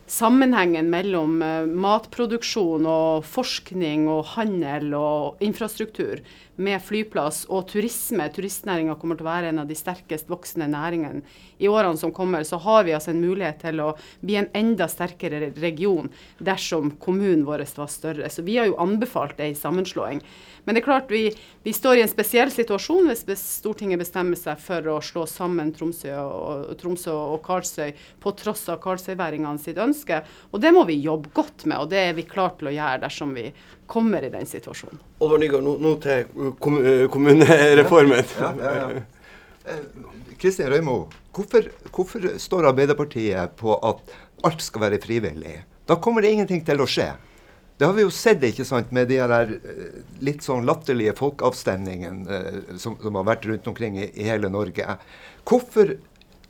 sammenhengen 0.08 0.90
mellom 0.94 1.42
eh, 1.42 1.66
matproduksjon 1.66 2.86
og 2.90 3.26
forskning 3.28 4.08
og 4.12 4.36
handel 4.36 4.94
og 4.98 5.44
infrastruktur 5.44 6.22
med 6.56 6.82
flyplass 6.84 7.44
og 7.52 7.68
turisme. 7.72 8.28
Turistnæringa 8.34 8.96
kommer 9.00 9.20
til 9.20 9.28
å 9.28 9.32
være 9.32 9.52
en 9.52 9.62
av 9.64 9.70
de 9.70 9.78
sterkest 9.78 10.30
voksende 10.32 10.68
næringene 10.72 11.24
i 11.60 11.70
årene 11.72 12.00
som 12.00 12.14
kommer. 12.16 12.46
Så 12.48 12.60
har 12.64 12.86
vi 12.88 12.96
altså 12.96 13.14
en 13.14 13.24
mulighet 13.24 13.62
til 13.66 13.82
å 13.84 13.92
bli 14.22 14.40
en 14.40 14.50
enda 14.56 14.88
sterkere 14.92 15.52
region 15.60 16.12
dersom 16.40 16.94
kommunen 17.02 17.46
vår 17.48 17.66
var 17.76 17.92
større. 17.92 18.30
Så 18.30 18.46
vi 18.46 18.58
har 18.60 18.70
jo 18.70 18.80
anbefalt 18.82 19.40
ei 19.44 19.54
sammenslåing. 19.58 20.22
Men 20.66 20.76
det 20.76 20.82
er 20.82 20.88
klart 20.88 21.12
vi, 21.14 21.28
vi 21.62 21.74
står 21.76 22.00
i 22.00 22.04
en 22.06 22.10
spesiell 22.10 22.50
situasjon 22.54 23.12
hvis 23.12 23.44
Stortinget 23.60 24.02
bestemmer 24.02 24.40
seg 24.40 24.58
for 24.62 24.88
å 24.90 24.98
slå 25.04 25.28
sammen 25.30 25.70
Tromsø 25.76 26.16
og, 26.18 26.72
Tromsø 26.80 27.14
og 27.14 27.44
Karlsøy 27.46 27.94
på 28.24 28.34
tross 28.40 28.66
av 28.74 28.80
karlsøyværingene 28.84 29.62
sitt 29.62 29.78
ønske. 29.82 30.24
Og 30.52 30.64
det 30.64 30.74
må 30.74 30.86
vi 30.90 30.98
jobbe 31.04 31.30
godt 31.38 31.68
med, 31.70 31.78
og 31.78 31.92
det 31.94 32.02
er 32.02 32.18
vi 32.18 32.26
klart 32.26 32.58
til 32.60 32.72
å 32.72 32.76
gjøre 32.76 33.04
dersom 33.06 33.36
vi 33.38 33.52
kommer 33.88 34.24
i 34.26 34.32
den 34.34 34.48
situasjonen. 34.50 35.00
Oddvar 35.20 35.42
Nygaard, 35.42 35.66
nå, 35.66 35.76
nå 35.82 35.94
til 36.04 36.26
eh, 36.26 37.06
kommunereformen. 37.12 38.34
Ja, 38.40 38.54
ja, 38.62 38.74
ja. 38.82 39.06
Eh, 39.66 39.86
Kristin 40.42 40.70
Røymo, 40.70 41.06
hvorfor, 41.36 41.70
hvorfor 41.94 42.28
står 42.42 42.70
Arbeiderpartiet 42.72 43.56
på 43.60 43.78
at 43.78 44.02
alt 44.46 44.62
skal 44.62 44.88
være 44.88 45.00
frivillig? 45.04 45.62
Da 45.88 45.98
kommer 46.02 46.26
det 46.26 46.34
ingenting 46.36 46.66
til 46.66 46.82
å 46.82 46.90
skje. 46.90 47.14
Det 47.78 47.84
har 47.84 47.96
vi 47.98 48.06
jo 48.06 48.12
sett 48.14 48.44
ikke 48.48 48.64
sant, 48.68 48.92
med 48.96 49.10
de 49.12 49.18
her 49.20 49.34
eh, 49.52 50.02
litt 50.24 50.46
sånn 50.46 50.68
latterlige 50.68 51.16
folkeavstemningene 51.20 52.38
eh, 52.38 52.60
som, 52.80 52.96
som 53.02 53.18
har 53.20 53.28
vært 53.28 53.48
rundt 53.50 53.68
omkring 53.72 53.98
i, 54.00 54.10
i 54.16 54.28
hele 54.30 54.52
Norge. 54.52 54.98
Hvorfor 55.48 55.98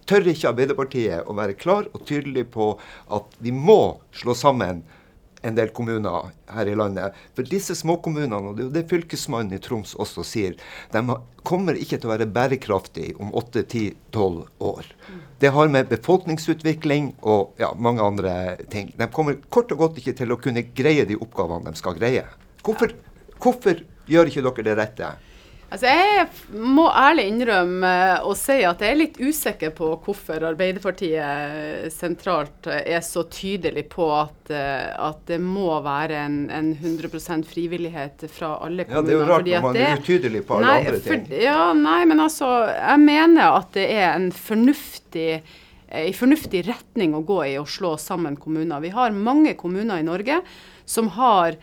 tør 0.05 0.29
ikke 0.29 0.51
Arbeiderpartiet 0.51 1.25
å 1.25 1.33
være 1.37 1.57
klar 1.57 1.89
og 1.91 2.05
tydelig 2.05 2.45
på 2.53 2.75
at 3.17 3.39
vi 3.41 3.53
må 3.55 3.97
slå 4.13 4.35
sammen 4.37 4.83
en 5.45 5.57
del 5.57 5.71
kommuner 5.75 6.31
her 6.51 6.69
i 6.69 6.75
landet. 6.77 7.15
For 7.37 7.47
disse 7.47 7.75
småkommunene, 7.77 8.41
og 8.51 8.57
det 8.57 8.63
er 8.63 8.67
jo 8.67 8.75
det 8.75 8.85
fylkesmannen 8.91 9.57
i 9.57 9.61
Troms 9.63 9.93
også 10.01 10.25
sier, 10.25 10.55
de 10.93 11.03
kommer 11.45 11.77
ikke 11.77 11.99
til 11.99 12.09
å 12.09 12.13
være 12.15 12.29
bærekraftige 12.33 13.15
om 13.21 13.33
8-10-12 13.37 14.39
år. 14.71 14.89
Det 15.39 15.51
har 15.53 15.69
med 15.71 15.91
befolkningsutvikling 15.91 17.11
og 17.21 17.59
ja, 17.61 17.73
mange 17.77 18.03
andre 18.03 18.33
ting. 18.71 18.89
De 18.97 19.09
kommer 19.13 19.37
kort 19.53 19.73
og 19.75 19.83
godt 19.83 20.01
ikke 20.01 20.15
til 20.17 20.33
å 20.33 20.39
kunne 20.41 20.65
greie 20.75 21.05
de 21.05 21.19
oppgavene 21.19 21.69
de 21.69 21.81
skal 21.81 21.97
greie. 21.99 22.25
Hvorfor, 22.65 22.95
hvorfor 23.43 23.83
gjør 24.09 24.31
ikke 24.31 24.45
dere 24.47 24.65
det 24.69 24.77
rette? 24.81 25.13
Altså 25.74 25.89
jeg 25.89 26.25
må 26.62 26.86
ærlig 26.93 27.24
innrømme 27.31 27.91
å 28.22 28.36
og 28.36 28.38
si 28.38 28.60
at 28.67 28.84
jeg 28.84 28.93
er 28.93 29.00
litt 29.00 29.17
usikker 29.17 29.72
på 29.75 29.88
hvorfor 30.05 30.43
Arbeiderpartiet 30.51 31.89
sentralt 31.93 32.67
eh, 32.69 32.84
er 32.95 33.01
så 33.05 33.24
tydelig 33.31 33.88
på 33.93 34.05
at, 34.13 34.51
eh, 34.53 34.91
at 34.93 35.24
det 35.29 35.39
må 35.41 35.72
være 35.84 36.19
en, 36.27 36.38
en 36.53 36.69
100% 36.75 37.48
frivillighet 37.50 38.27
fra 38.31 38.53
alle 38.65 38.86
kommuner. 38.86 39.01
Ja. 39.01 39.05
Det 39.07 39.15
er 39.15 39.19
jo 39.19 39.29
rart 39.31 39.48
når 39.50 39.57
at 39.57 39.65
man 39.65 39.77
det- 39.79 39.88
er 39.89 40.03
utydelig 40.03 40.43
på 40.45 40.57
alle 40.57 40.67
Nei, 40.69 40.77
andre 40.84 41.00
ting. 41.00 41.25
For, 41.25 41.43
ja, 41.48 41.60
nei, 41.79 42.00
men 42.05 42.24
altså 42.27 42.51
Jeg 42.75 43.00
mener 43.05 43.57
at 43.62 43.72
det 43.74 43.88
er 43.95 44.10
en 44.13 44.31
fornuftig 44.31 45.29
i 45.95 46.12
fornuftig 46.17 46.65
retning 46.67 47.13
å 47.15 47.24
gå 47.24 47.39
i 47.45 47.55
å 47.62 47.65
slå 47.69 47.93
sammen 48.01 48.36
kommuner. 48.36 48.81
Vi 48.84 48.89
har 48.91 49.13
mange 49.15 49.53
kommuner 49.55 50.01
i 50.01 50.05
Norge 50.05 50.41
som 50.86 51.07
har 51.15 51.55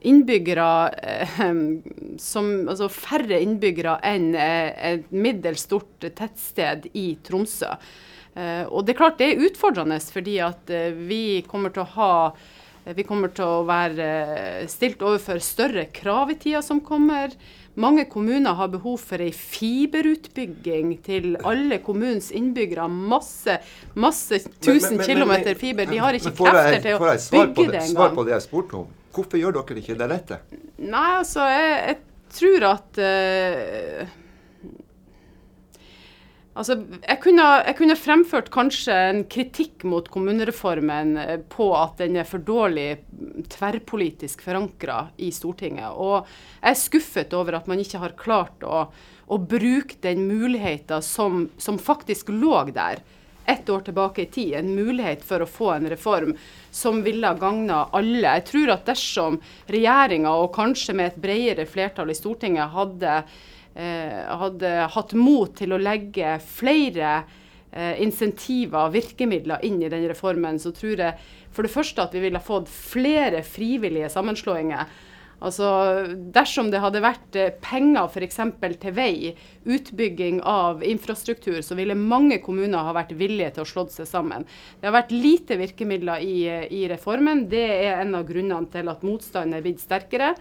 innbyggere 0.00 0.68
eh, 1.02 1.42
som 2.30 2.52
Altså 2.70 2.90
færre 2.92 3.40
innbyggere 3.42 3.98
enn 4.06 4.32
eh, 4.34 4.70
et 4.92 5.10
middels 5.12 5.66
stort 5.68 6.06
tettsted 6.06 6.88
i 6.94 7.12
Tromsø. 7.26 7.74
Eh, 8.34 8.64
og 8.68 8.86
det 8.86 8.94
er 8.94 9.00
klart 9.00 9.20
det 9.20 9.32
er 9.32 9.44
utfordrende, 9.48 9.98
fordi 10.12 10.38
at 10.44 10.72
eh, 10.72 10.90
vi 10.94 11.22
kommer 11.48 11.74
til 11.74 11.84
å 11.84 11.92
ha 11.98 12.14
vi 12.96 13.04
kommer 13.04 13.28
til 13.36 13.44
å 13.44 13.64
være 13.68 14.04
eh, 14.08 14.68
stilt 14.70 15.02
overfor 15.04 15.40
større 15.44 15.84
krav 15.94 16.32
i 16.32 16.38
tida 16.40 16.62
som 16.64 16.80
kommer. 16.80 17.34
Mange 17.80 18.04
kommuner 18.12 18.54
har 18.58 18.68
behov 18.68 18.98
for 19.00 19.22
ei 19.24 19.30
fiberutbygging 19.32 20.90
til 21.06 21.36
alle 21.48 21.78
kommunens 21.84 22.30
innbyggere. 22.36 22.84
Masse, 22.90 23.56
masse 23.94 24.40
tusen 24.60 24.98
men- 24.98 25.06
kilometer 25.06 25.52
men- 25.54 25.60
fiber. 25.62 25.86
De 25.86 25.98
har 25.98 26.12
ikke 26.18 26.30
jeg- 26.30 26.36
krefter 26.36 26.82
til 26.82 26.94
å 26.98 27.46
bygge 27.54 27.70
det, 27.72 27.80
engang. 27.80 27.94
Svar 27.94 28.14
på 28.14 28.24
det 28.26 28.32
jeg 28.36 28.42
spurte 28.48 28.74
om. 28.82 28.86
Hvorfor 29.14 29.38
gjør 29.40 29.52
dere 29.56 29.80
ikke 29.80 29.96
det 29.98 30.10
rette? 30.10 30.38
Nei, 30.78 31.18
altså, 31.18 31.40
jeg, 31.48 31.86
jeg 31.88 31.98
tror 32.38 32.68
at 32.70 32.98
eh, 32.98 34.06
Altså, 36.50 36.74
jeg 36.98 37.20
kunne, 37.22 37.44
jeg 37.62 37.76
kunne 37.78 37.94
fremført 37.94 38.48
kanskje 38.50 38.94
en 39.12 39.20
kritikk 39.30 39.84
mot 39.86 40.08
kommunereformen 40.10 41.12
eh, 41.22 41.36
på 41.46 41.68
at 41.78 42.02
den 42.02 42.18
er 42.18 42.26
for 42.26 42.42
dårlig 42.42 43.04
tverrpolitisk 43.54 44.42
forankra 44.42 45.04
i 45.22 45.30
Stortinget. 45.30 45.94
Og 45.94 46.26
jeg 46.58 46.72
er 46.72 46.80
skuffet 46.80 47.36
over 47.38 47.60
at 47.60 47.70
man 47.70 47.78
ikke 47.78 48.02
har 48.02 48.18
klart 48.18 48.66
å, 48.66 48.82
å 49.30 49.38
bruke 49.38 50.00
den 50.02 50.26
muligheten 50.26 51.06
som, 51.06 51.46
som 51.54 51.78
faktisk 51.78 52.34
lå 52.34 52.64
der 52.74 53.04
ett 53.50 53.70
år 53.70 53.86
tilbake 53.86 54.22
i 54.22 54.26
tid. 54.26 54.54
En 54.54 54.74
mulighet 54.74 55.22
for 55.26 55.42
å 55.42 55.48
få 55.48 55.70
en 55.76 55.88
reform 55.90 56.34
som 56.70 57.00
ville 57.06 57.30
gagna 57.38 57.84
alle. 57.94 58.26
Jeg 58.26 58.46
tror 58.50 58.74
at 58.74 58.90
dersom 58.90 59.38
regjeringa, 59.70 60.34
og 60.34 60.52
kanskje 60.54 60.98
med 60.98 61.12
et 61.12 61.22
bredere 61.22 61.66
flertall 61.66 62.10
i 62.10 62.18
Stortinget, 62.18 62.74
hadde 62.74 63.16
hadde 63.74 64.70
hatt 64.94 65.12
mot 65.14 65.52
til 65.56 65.72
å 65.72 65.78
legge 65.80 66.32
flere 66.42 67.12
eh, 67.72 68.00
insentiver, 68.02 68.90
virkemidler, 68.94 69.62
inn 69.66 69.82
i 69.82 69.92
den 69.92 70.08
reformen, 70.10 70.58
så 70.58 70.72
tror 70.74 71.04
jeg 71.04 71.30
for 71.54 71.66
det 71.66 71.74
første 71.74 72.02
at 72.02 72.16
vi 72.16 72.24
ville 72.26 72.42
fått 72.42 72.70
flere 72.70 73.44
frivillige 73.46 74.10
sammenslåinger. 74.12 74.90
Altså, 75.40 75.66
Dersom 76.34 76.68
det 76.68 76.82
hadde 76.82 77.00
vært 77.00 77.36
eh, 77.38 77.52
penger 77.64 78.10
f.eks. 78.10 78.40
til 78.82 78.94
vei, 78.96 79.32
utbygging 79.64 80.42
av 80.44 80.84
infrastruktur, 80.84 81.62
så 81.64 81.76
ville 81.78 81.96
mange 81.96 82.40
kommuner 82.44 82.84
ha 82.84 82.94
vært 82.96 83.14
villige 83.16 83.54
til 83.56 83.64
å 83.64 83.70
slå 83.70 83.86
seg 83.92 84.08
sammen. 84.08 84.44
Det 84.80 84.90
har 84.90 84.98
vært 84.98 85.14
lite 85.16 85.56
virkemidler 85.60 86.26
i, 86.26 86.40
i 86.76 86.82
reformen. 86.92 87.46
Det 87.48 87.64
er 87.86 88.02
en 88.02 88.18
av 88.20 88.28
grunnene 88.28 88.68
til 88.72 88.92
at 88.92 89.06
motstanden 89.06 89.56
er 89.56 89.64
blitt 89.64 89.80
sterkere. 89.80 90.34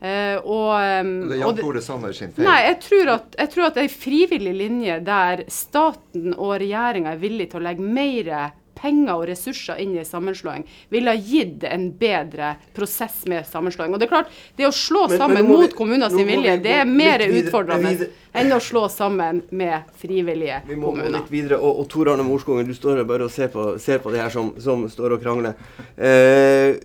Uh, 0.00 0.38
og, 0.48 0.70
um, 1.04 1.10
det 1.28 1.36
er 1.36 1.42
Jan 1.42 1.58
Tore 1.58 1.82
Sanner 1.84 2.14
sin 2.16 2.30
feil? 2.32 2.46
Nei, 2.46 2.60
jeg 2.70 2.78
tror 2.86 3.12
at, 3.18 3.34
jeg 3.36 3.52
tror 3.52 3.66
at 3.66 3.82
en 3.82 3.90
frivillig 3.92 4.54
linje 4.56 4.96
der 5.04 5.44
staten 5.52 6.32
og 6.38 6.54
regjeringa 6.62 7.12
er 7.12 7.20
villig 7.20 7.50
til 7.52 7.60
å 7.60 7.66
legge 7.68 7.84
mer 7.84 8.32
penger 8.80 9.12
og 9.12 9.26
ressurser 9.28 9.80
inn 9.82 9.92
i 9.98 10.04
sammenslåing, 10.06 10.64
ville 10.88 11.12
ha 11.12 11.20
gitt 11.20 11.64
en 11.68 11.90
bedre 12.00 12.54
prosess 12.76 13.22
med 13.30 13.46
sammenslåing. 13.48 13.92
Og 13.94 14.00
det 14.00 14.08
er 14.08 14.12
klart, 14.14 14.32
det 14.56 14.68
å 14.68 14.72
slå 14.74 15.06
men, 15.10 15.20
sammen 15.20 15.44
men 15.44 15.52
mot 15.52 15.76
kommuner 15.76 16.12
sin 16.12 16.28
vilje, 16.28 16.56
det 16.64 16.76
er 16.80 16.88
mer 16.88 17.24
utfordrende 17.26 18.08
enn 18.40 18.54
å 18.54 18.60
slå 18.62 18.86
sammen 18.92 19.42
med 19.50 19.90
frivillige 20.00 20.62
kommuner. 20.64 20.70
Vi 20.70 20.80
må 20.80 20.94
gå 20.96 21.12
litt 21.18 21.32
videre. 21.32 21.60
Og, 21.60 21.82
og 21.82 21.90
Tor 21.92 22.12
Arne 22.14 22.26
Morskogen, 22.26 22.68
du 22.68 22.76
står 22.76 23.02
her 23.02 23.08
bare 23.08 23.26
og 23.28 23.34
ser 23.34 23.50
på, 23.52 23.72
ser 23.82 24.02
på 24.02 24.14
det 24.14 24.22
her 24.22 24.32
som, 24.32 24.54
som 24.62 24.86
står 24.90 25.18
og 25.18 25.24
krangler. 25.24 25.58
Eh, 25.96 26.78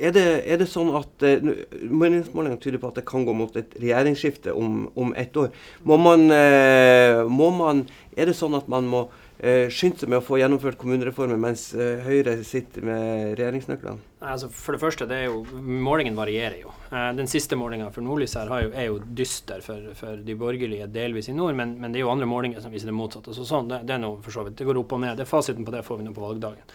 er 0.00 0.14
det, 0.16 0.26
er 0.48 0.60
det, 0.60 0.68
sånn 0.70 0.90
at 0.98 1.24
uh, 1.26 1.50
Meningsmålingene 1.84 2.60
tyder 2.62 2.80
på 2.82 2.90
at 2.90 3.00
det 3.00 3.06
kan 3.08 3.26
gå 3.28 3.34
mot 3.36 3.56
et 3.60 3.74
regjeringsskifte 3.78 4.54
om, 4.56 4.86
om 4.98 5.14
ett 5.18 5.36
år. 5.36 5.50
Må 5.84 6.00
man, 6.00 6.28
uh, 6.32 7.26
må 7.28 7.50
man, 7.54 7.84
er 8.16 8.30
det 8.30 8.38
sånn 8.38 8.56
at 8.58 8.70
man 8.70 8.88
må 8.90 9.06
eh, 9.40 9.68
skyndt 9.72 10.02
seg 10.02 10.10
med 10.12 10.20
å 10.20 10.24
få 10.24 10.40
gjennomført 10.40 10.78
kommunereformen 10.80 11.40
mens 11.40 11.70
eh, 11.74 12.04
Høyre 12.04 12.40
sitter 12.46 12.84
med 12.86 13.36
regjeringsnøklene? 13.38 14.09
Altså, 14.20 14.50
for 14.52 14.76
det 14.76 14.82
første, 14.82 15.06
det 15.08 15.22
jo, 15.24 15.38
målingen 15.56 16.16
varierer 16.18 16.58
jo. 16.60 16.74
Eh, 16.92 17.08
den 17.16 17.28
siste 17.30 17.56
målinga 17.56 17.86
for 17.94 18.04
Nordlys 18.04 18.36
her 18.36 18.50
jo, 18.66 18.70
er 18.76 18.88
jo 18.90 18.98
dyster 19.16 19.62
for, 19.64 19.94
for, 19.96 20.20
de 20.20 20.36
borgerlige 20.36 20.90
delvis 20.92 21.30
i 21.32 21.36
nord, 21.36 21.56
men, 21.56 21.78
men, 21.80 21.88
det 21.92 22.02
er 22.02 22.04
jo 22.04 22.12
andre 22.12 22.28
målinger 22.28 22.60
som 22.60 22.72
viser 22.74 22.92
det 22.92 22.96
motsatte. 22.98 23.32
Så 23.32 23.48
sånn, 23.48 23.70
det, 23.72 23.80
det, 23.88 23.96
er 23.96 24.02
noe 24.02 24.20
for 24.20 24.36
så 24.36 24.44
vidt, 24.44 24.58
det 24.60 24.68
går 24.68 24.82
opp 24.82 24.92
og 24.92 25.00
ned. 25.06 25.16
Det 25.16 25.24
er 25.24 25.30
Fasiten 25.30 25.64
på 25.64 25.72
det 25.72 25.86
får 25.86 26.02
vi 26.02 26.08
nå 26.08 26.12
på 26.16 26.26
valgdagen. 26.26 26.68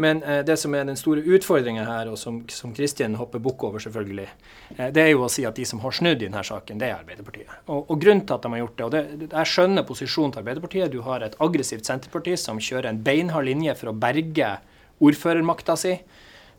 Men 0.00 0.22
eh, 0.22 0.42
det 0.44 0.58
som 0.60 0.76
er 0.76 0.84
den 0.88 1.00
store 1.00 1.24
utfordringa 1.24 1.86
her, 1.88 2.12
og 2.12 2.20
som, 2.20 2.42
som 2.52 2.76
Kristin 2.76 3.16
hopper 3.16 3.40
bukk 3.48 3.64
over, 3.70 3.80
selvfølgelig, 3.80 4.28
eh, 4.76 4.92
det 4.92 5.06
er 5.06 5.10
jo 5.14 5.24
å 5.24 5.32
si 5.32 5.48
at 5.48 5.56
de 5.56 5.64
som 5.72 5.80
har 5.80 5.96
snudd 5.96 6.20
i 6.20 6.28
denne 6.28 6.44
saken, 6.44 6.84
det 6.84 6.90
er 6.90 7.00
Arbeiderpartiet. 7.00 7.58
Og, 7.72 7.84
og 7.86 8.00
grunnen 8.00 8.26
til 8.28 8.36
at 8.36 8.44
de 8.44 8.54
har 8.54 8.66
gjort 8.66 8.76
det, 8.76 8.86
og 8.86 8.96
det, 8.96 9.30
Jeg 9.32 9.54
skjønner 9.56 9.88
posisjonen 9.88 10.36
til 10.36 10.44
Arbeiderpartiet. 10.44 10.92
Du 10.92 11.00
har 11.08 11.24
et 11.24 11.36
aggressivt 11.40 11.88
Senterparti 11.88 12.36
som 12.40 12.60
kjører 12.60 12.92
en 12.92 13.04
beinhard 13.08 13.48
linje 13.48 13.76
for 13.80 13.92
å 13.92 14.00
berge 14.08 14.58
ordførermakta 15.00 15.80
si. 15.80 16.00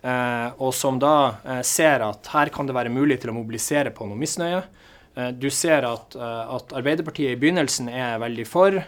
Eh, 0.01 0.47
og 0.57 0.73
som 0.73 0.97
da 1.01 1.15
eh, 1.45 1.59
ser 1.67 2.01
at 2.01 2.29
her 2.33 2.49
kan 2.53 2.65
det 2.65 2.73
være 2.73 2.93
mulig 2.93 3.19
til 3.21 3.29
å 3.29 3.37
mobilisere 3.37 3.93
på 3.93 4.07
noe 4.09 4.17
misnøye. 4.17 4.63
Eh, 5.13 5.29
du 5.37 5.49
ser 5.53 5.85
at, 5.85 6.17
at 6.17 6.73
Arbeiderpartiet 6.77 7.35
i 7.35 7.39
begynnelsen 7.39 7.91
er 7.91 8.17
veldig 8.21 8.47
for. 8.49 8.81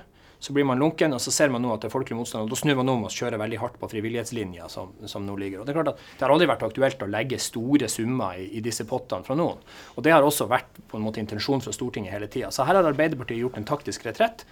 Så 0.44 0.52
blir 0.52 0.66
man 0.68 0.82
lunken, 0.82 1.14
og 1.16 1.22
så 1.24 1.32
ser 1.32 1.54
man 1.54 1.62
nå 1.64 1.70
at 1.72 1.86
det 1.86 1.88
er 1.88 1.94
folkelig 1.94 2.18
motstand. 2.20 2.44
og 2.44 2.52
Da 2.52 2.58
snur 2.60 2.76
man 2.76 2.90
om 2.92 3.06
og 3.08 3.14
kjører 3.16 3.40
veldig 3.40 3.62
hardt 3.62 3.78
på 3.80 3.88
frivillighetslinja 3.94 4.66
som, 4.68 4.90
som, 5.08 5.24
nå 5.24 5.38
ligger. 5.40 5.62
Og 5.62 5.66
Det 5.66 5.72
er 5.72 5.78
klart 5.78 5.94
at 5.94 6.02
det 6.04 6.26
har 6.26 6.34
aldri 6.34 6.50
vært 6.50 6.66
aktuelt 6.68 7.06
å 7.06 7.08
legge 7.14 7.40
store 7.40 7.88
summer 7.88 8.42
i, 8.42 8.50
i 8.60 8.64
disse 8.66 8.84
pottene 8.90 9.24
fra 9.24 9.38
noen. 9.40 9.62
Og 9.96 10.04
Det 10.04 10.12
har 10.12 10.26
også 10.26 10.50
vært 10.52 10.82
på 10.92 11.00
en 11.00 11.06
måte 11.06 11.24
intensjonen 11.24 11.64
fra 11.64 11.72
Stortinget 11.72 12.12
hele 12.12 12.28
tida. 12.28 12.52
Så 12.52 12.68
her 12.68 12.76
har 12.76 12.90
Arbeiderpartiet 12.92 13.40
gjort 13.40 13.62
en 13.62 13.70
taktisk 13.70 14.04
retrett 14.10 14.44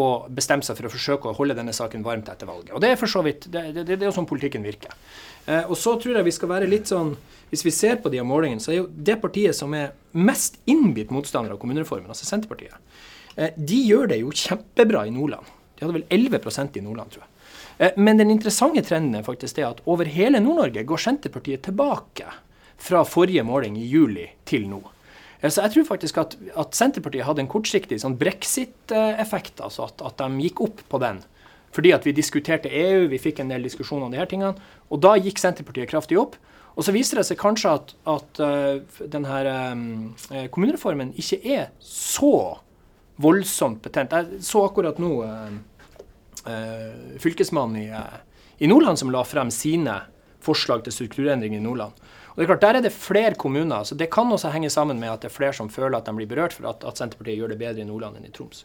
og 0.00 0.30
bestemt 0.32 0.64
seg 0.64 0.78
for 0.78 0.88
å 0.88 0.90
forsøke 0.92 1.28
å 1.28 1.34
holde 1.36 1.52
denne 1.58 1.74
saken 1.76 2.00
varmt 2.00 2.30
etter 2.32 2.48
valget. 2.48 2.70
Og 2.72 2.80
Det 2.80 2.88
er 2.88 2.96
for 2.96 3.10
så 3.12 3.20
vidt, 3.26 3.50
det, 3.52 3.66
det, 3.76 3.82
det 3.90 3.98
er 3.98 4.06
jo 4.08 4.14
sånn 4.16 4.28
politikken 4.30 4.64
virker. 4.64 4.94
Eh, 5.44 5.66
og 5.68 5.76
så 5.76 5.92
tror 6.00 6.16
jeg 6.16 6.28
vi 6.28 6.32
skal 6.32 6.50
være 6.54 6.70
litt 6.70 6.88
sånn 6.88 7.12
Hvis 7.48 7.64
vi 7.64 7.72
ser 7.72 8.00
på 8.00 8.10
de 8.12 8.20
målingene, 8.24 8.60
så 8.60 8.72
er 8.72 8.82
jo 8.82 8.88
det 8.92 9.14
partiet 9.20 9.56
som 9.56 9.72
er 9.76 9.94
mest 10.12 10.58
innbitt 10.68 11.12
motstander 11.12 11.54
av 11.54 11.60
kommunereformen, 11.60 12.10
altså 12.12 12.28
Senterpartiet, 12.28 12.76
Eh, 13.38 13.54
de 13.54 13.78
gjør 13.86 14.10
det 14.10 14.18
jo 14.18 14.34
kjempebra 14.34 15.04
i 15.06 15.14
Nordland. 15.14 15.46
De 15.76 15.84
hadde 15.84 15.94
vel 16.00 16.06
11% 16.10 16.78
i 16.80 16.82
Nordland, 16.82 17.14
tror 17.14 17.22
jeg. 17.22 17.30
Eh, 17.78 17.98
men 18.02 18.18
den 18.18 18.32
interessante 18.34 18.82
trenden 18.82 19.14
er 19.14 19.26
faktisk 19.26 19.60
det 19.60 19.66
at 19.68 19.82
over 19.86 20.10
hele 20.10 20.40
Nord-Norge 20.42 20.82
går 20.82 21.04
Senterpartiet 21.04 21.62
tilbake 21.68 22.26
fra 22.82 23.04
forrige 23.06 23.44
måling 23.46 23.78
i 23.78 23.86
juli 23.86 24.26
til 24.48 24.66
nå. 24.70 24.82
Eh, 25.40 25.50
så 25.50 25.64
jeg 25.64 25.74
tror 25.76 25.88
faktisk 25.90 26.20
at, 26.22 26.36
at 26.58 26.76
Senterpartiet 26.78 27.26
hadde 27.28 27.44
en 27.44 27.50
kortsiktig 27.50 28.00
sånn 28.02 28.18
brexit-effekt, 28.20 29.62
altså 29.64 29.88
at, 29.88 30.04
at, 30.04 30.20
de 30.20 30.46
gikk 30.46 30.62
opp 30.66 30.84
på 30.90 31.02
den. 31.02 31.22
Fordi 31.74 31.92
at 31.92 32.06
vi 32.08 32.16
diskuterte 32.16 32.72
EU, 32.72 33.08
vi 33.12 33.20
fikk 33.20 33.42
en 33.42 33.50
del 33.52 33.66
diskusjoner 33.66 34.08
om 34.08 34.14
de 34.14 34.20
her 34.20 34.30
tingene. 34.30 34.54
Og 34.88 35.02
da 35.04 35.18
gikk 35.20 35.40
Senterpartiet 35.42 35.90
kraftig 35.90 36.16
opp. 36.20 36.38
Og 36.78 36.86
så 36.86 36.94
viser 36.94 37.18
det 37.18 37.26
seg 37.26 37.40
kanskje 37.40 37.74
at, 37.74 37.92
at 38.06 38.38
uh, 38.38 39.02
denne 39.10 39.38
um, 39.74 39.82
kommunereformen 40.54 41.10
ikke 41.18 41.40
er 41.42 41.64
så 41.82 42.60
voldsomt 43.22 43.82
betent. 43.82 44.14
Jeg 44.14 44.42
så 44.46 44.62
akkurat 44.68 44.98
nå 45.02 45.10
eh, 45.26 45.56
eh, 46.52 47.18
fylkesmannen 47.22 47.80
i, 47.82 47.88
eh, 47.90 48.18
i, 48.58 48.70
Nordland 48.70 49.00
som 49.00 49.12
la 49.12 49.24
frem 49.26 49.50
sine 49.54 49.96
forslag 50.48 50.84
til 50.84 50.96
strukturendring 50.96 51.56
i 51.56 51.62
Nordland. 51.62 51.92
Og 52.38 52.40
det 52.40 52.46
er 52.46 52.52
klart, 52.52 52.66
Der 52.66 52.78
er 52.78 52.82
det 52.82 52.92
flere 52.92 53.34
kommuner. 53.34 53.84
så 53.84 53.94
Det 53.94 54.10
kan 54.10 54.32
også 54.32 54.50
henge 54.50 54.70
sammen 54.70 55.00
med 55.00 55.10
at 55.10 55.20
det 55.20 55.28
er 55.28 55.36
flere 55.36 55.52
som 55.52 55.68
føler 55.68 55.98
at 55.98 56.06
de 56.06 56.12
blir 56.12 56.26
berørt 56.26 56.52
for 56.52 56.68
at, 56.68 56.84
at 56.84 56.98
Senterpartiet 56.98 57.38
gjør 57.38 57.48
det 57.48 57.58
bedre 57.58 57.80
i 57.80 57.84
Nordland 57.84 58.16
enn 58.16 58.26
i 58.26 58.30
Troms. 58.30 58.64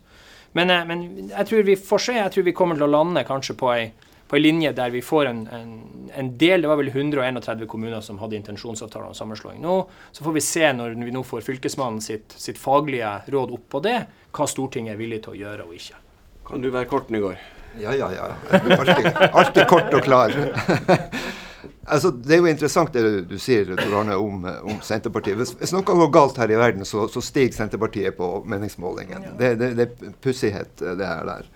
Men, 0.54 0.70
eh, 0.70 0.86
men, 0.86 1.30
jeg 1.30 1.46
tror 1.48 1.64
vi 1.64 1.76
får 1.76 1.98
se. 1.98 2.14
Jeg 2.14 2.32
tror 2.32 2.44
vi 2.44 2.54
kommer 2.54 2.76
til 2.76 2.86
å 2.86 2.92
lande 2.94 3.24
kanskje 3.24 3.58
på 3.58 3.72
ei 3.74 3.92
på 4.28 4.38
en 4.38 4.42
linje 4.42 4.72
der 4.74 4.90
vi 4.90 5.02
får 5.02 5.26
en, 5.26 5.48
en, 5.48 5.74
en, 6.16 6.30
del 6.38 6.62
Det 6.62 6.68
var 6.68 6.80
vel 6.80 6.88
131 6.90 7.68
kommuner 7.70 8.02
som 8.02 8.18
hadde 8.18 8.36
intensjonsavtaler 8.36 9.12
om 9.12 9.14
sammenslåing 9.14 9.62
nå. 9.62 9.76
Så 10.12 10.24
får 10.24 10.34
vi 10.34 10.42
se 10.42 10.72
når 10.74 10.96
vi 11.06 11.12
nå 11.14 11.22
får 11.24 11.42
Fylkesmannen 11.46 12.02
sitt, 12.02 12.34
sitt 12.38 12.58
faglige 12.58 13.12
råd 13.28 13.54
opp 13.54 13.68
på 13.70 13.84
det, 13.86 14.00
hva 14.34 14.48
Stortinget 14.50 14.96
er 14.96 15.02
villig 15.02 15.22
til 15.26 15.36
å 15.36 15.38
gjøre 15.38 15.68
og 15.68 15.76
ikke. 15.78 16.02
Kan 16.50 16.66
du 16.66 16.72
være 16.74 16.90
kort, 16.90 17.14
Nygaard? 17.14 17.38
Ja, 17.82 17.94
ja, 17.98 18.10
ja. 18.14 18.32
Alltid, 18.54 19.08
alltid 19.34 19.68
kort 19.68 19.94
og 19.94 20.04
klar. 20.06 20.34
altså, 21.86 22.12
det 22.12 22.36
er 22.36 22.42
jo 22.42 22.52
interessant 22.52 22.94
det 22.96 23.04
du 23.30 23.38
sier 23.42 23.70
Tor 23.76 23.96
Arne, 24.02 24.18
om, 24.20 24.44
om, 24.46 24.82
Senterpartiet. 24.86 25.38
Hvis, 25.40 25.56
hvis, 25.60 25.74
noe 25.76 25.86
går 25.88 26.12
galt 26.14 26.42
her 26.42 26.52
i 26.52 26.60
verden, 26.60 26.86
så, 26.88 27.08
så 27.12 27.24
stiger 27.24 27.56
Senterpartiet 27.58 28.18
på 28.18 28.36
meningsmålingen. 28.50 29.34
Det, 29.40 29.56
det, 29.62 29.74
det 29.80 29.90
er 29.90 30.14
pussighet, 30.24 30.76
det 30.80 31.08
her 31.08 31.26
der. 31.28 31.50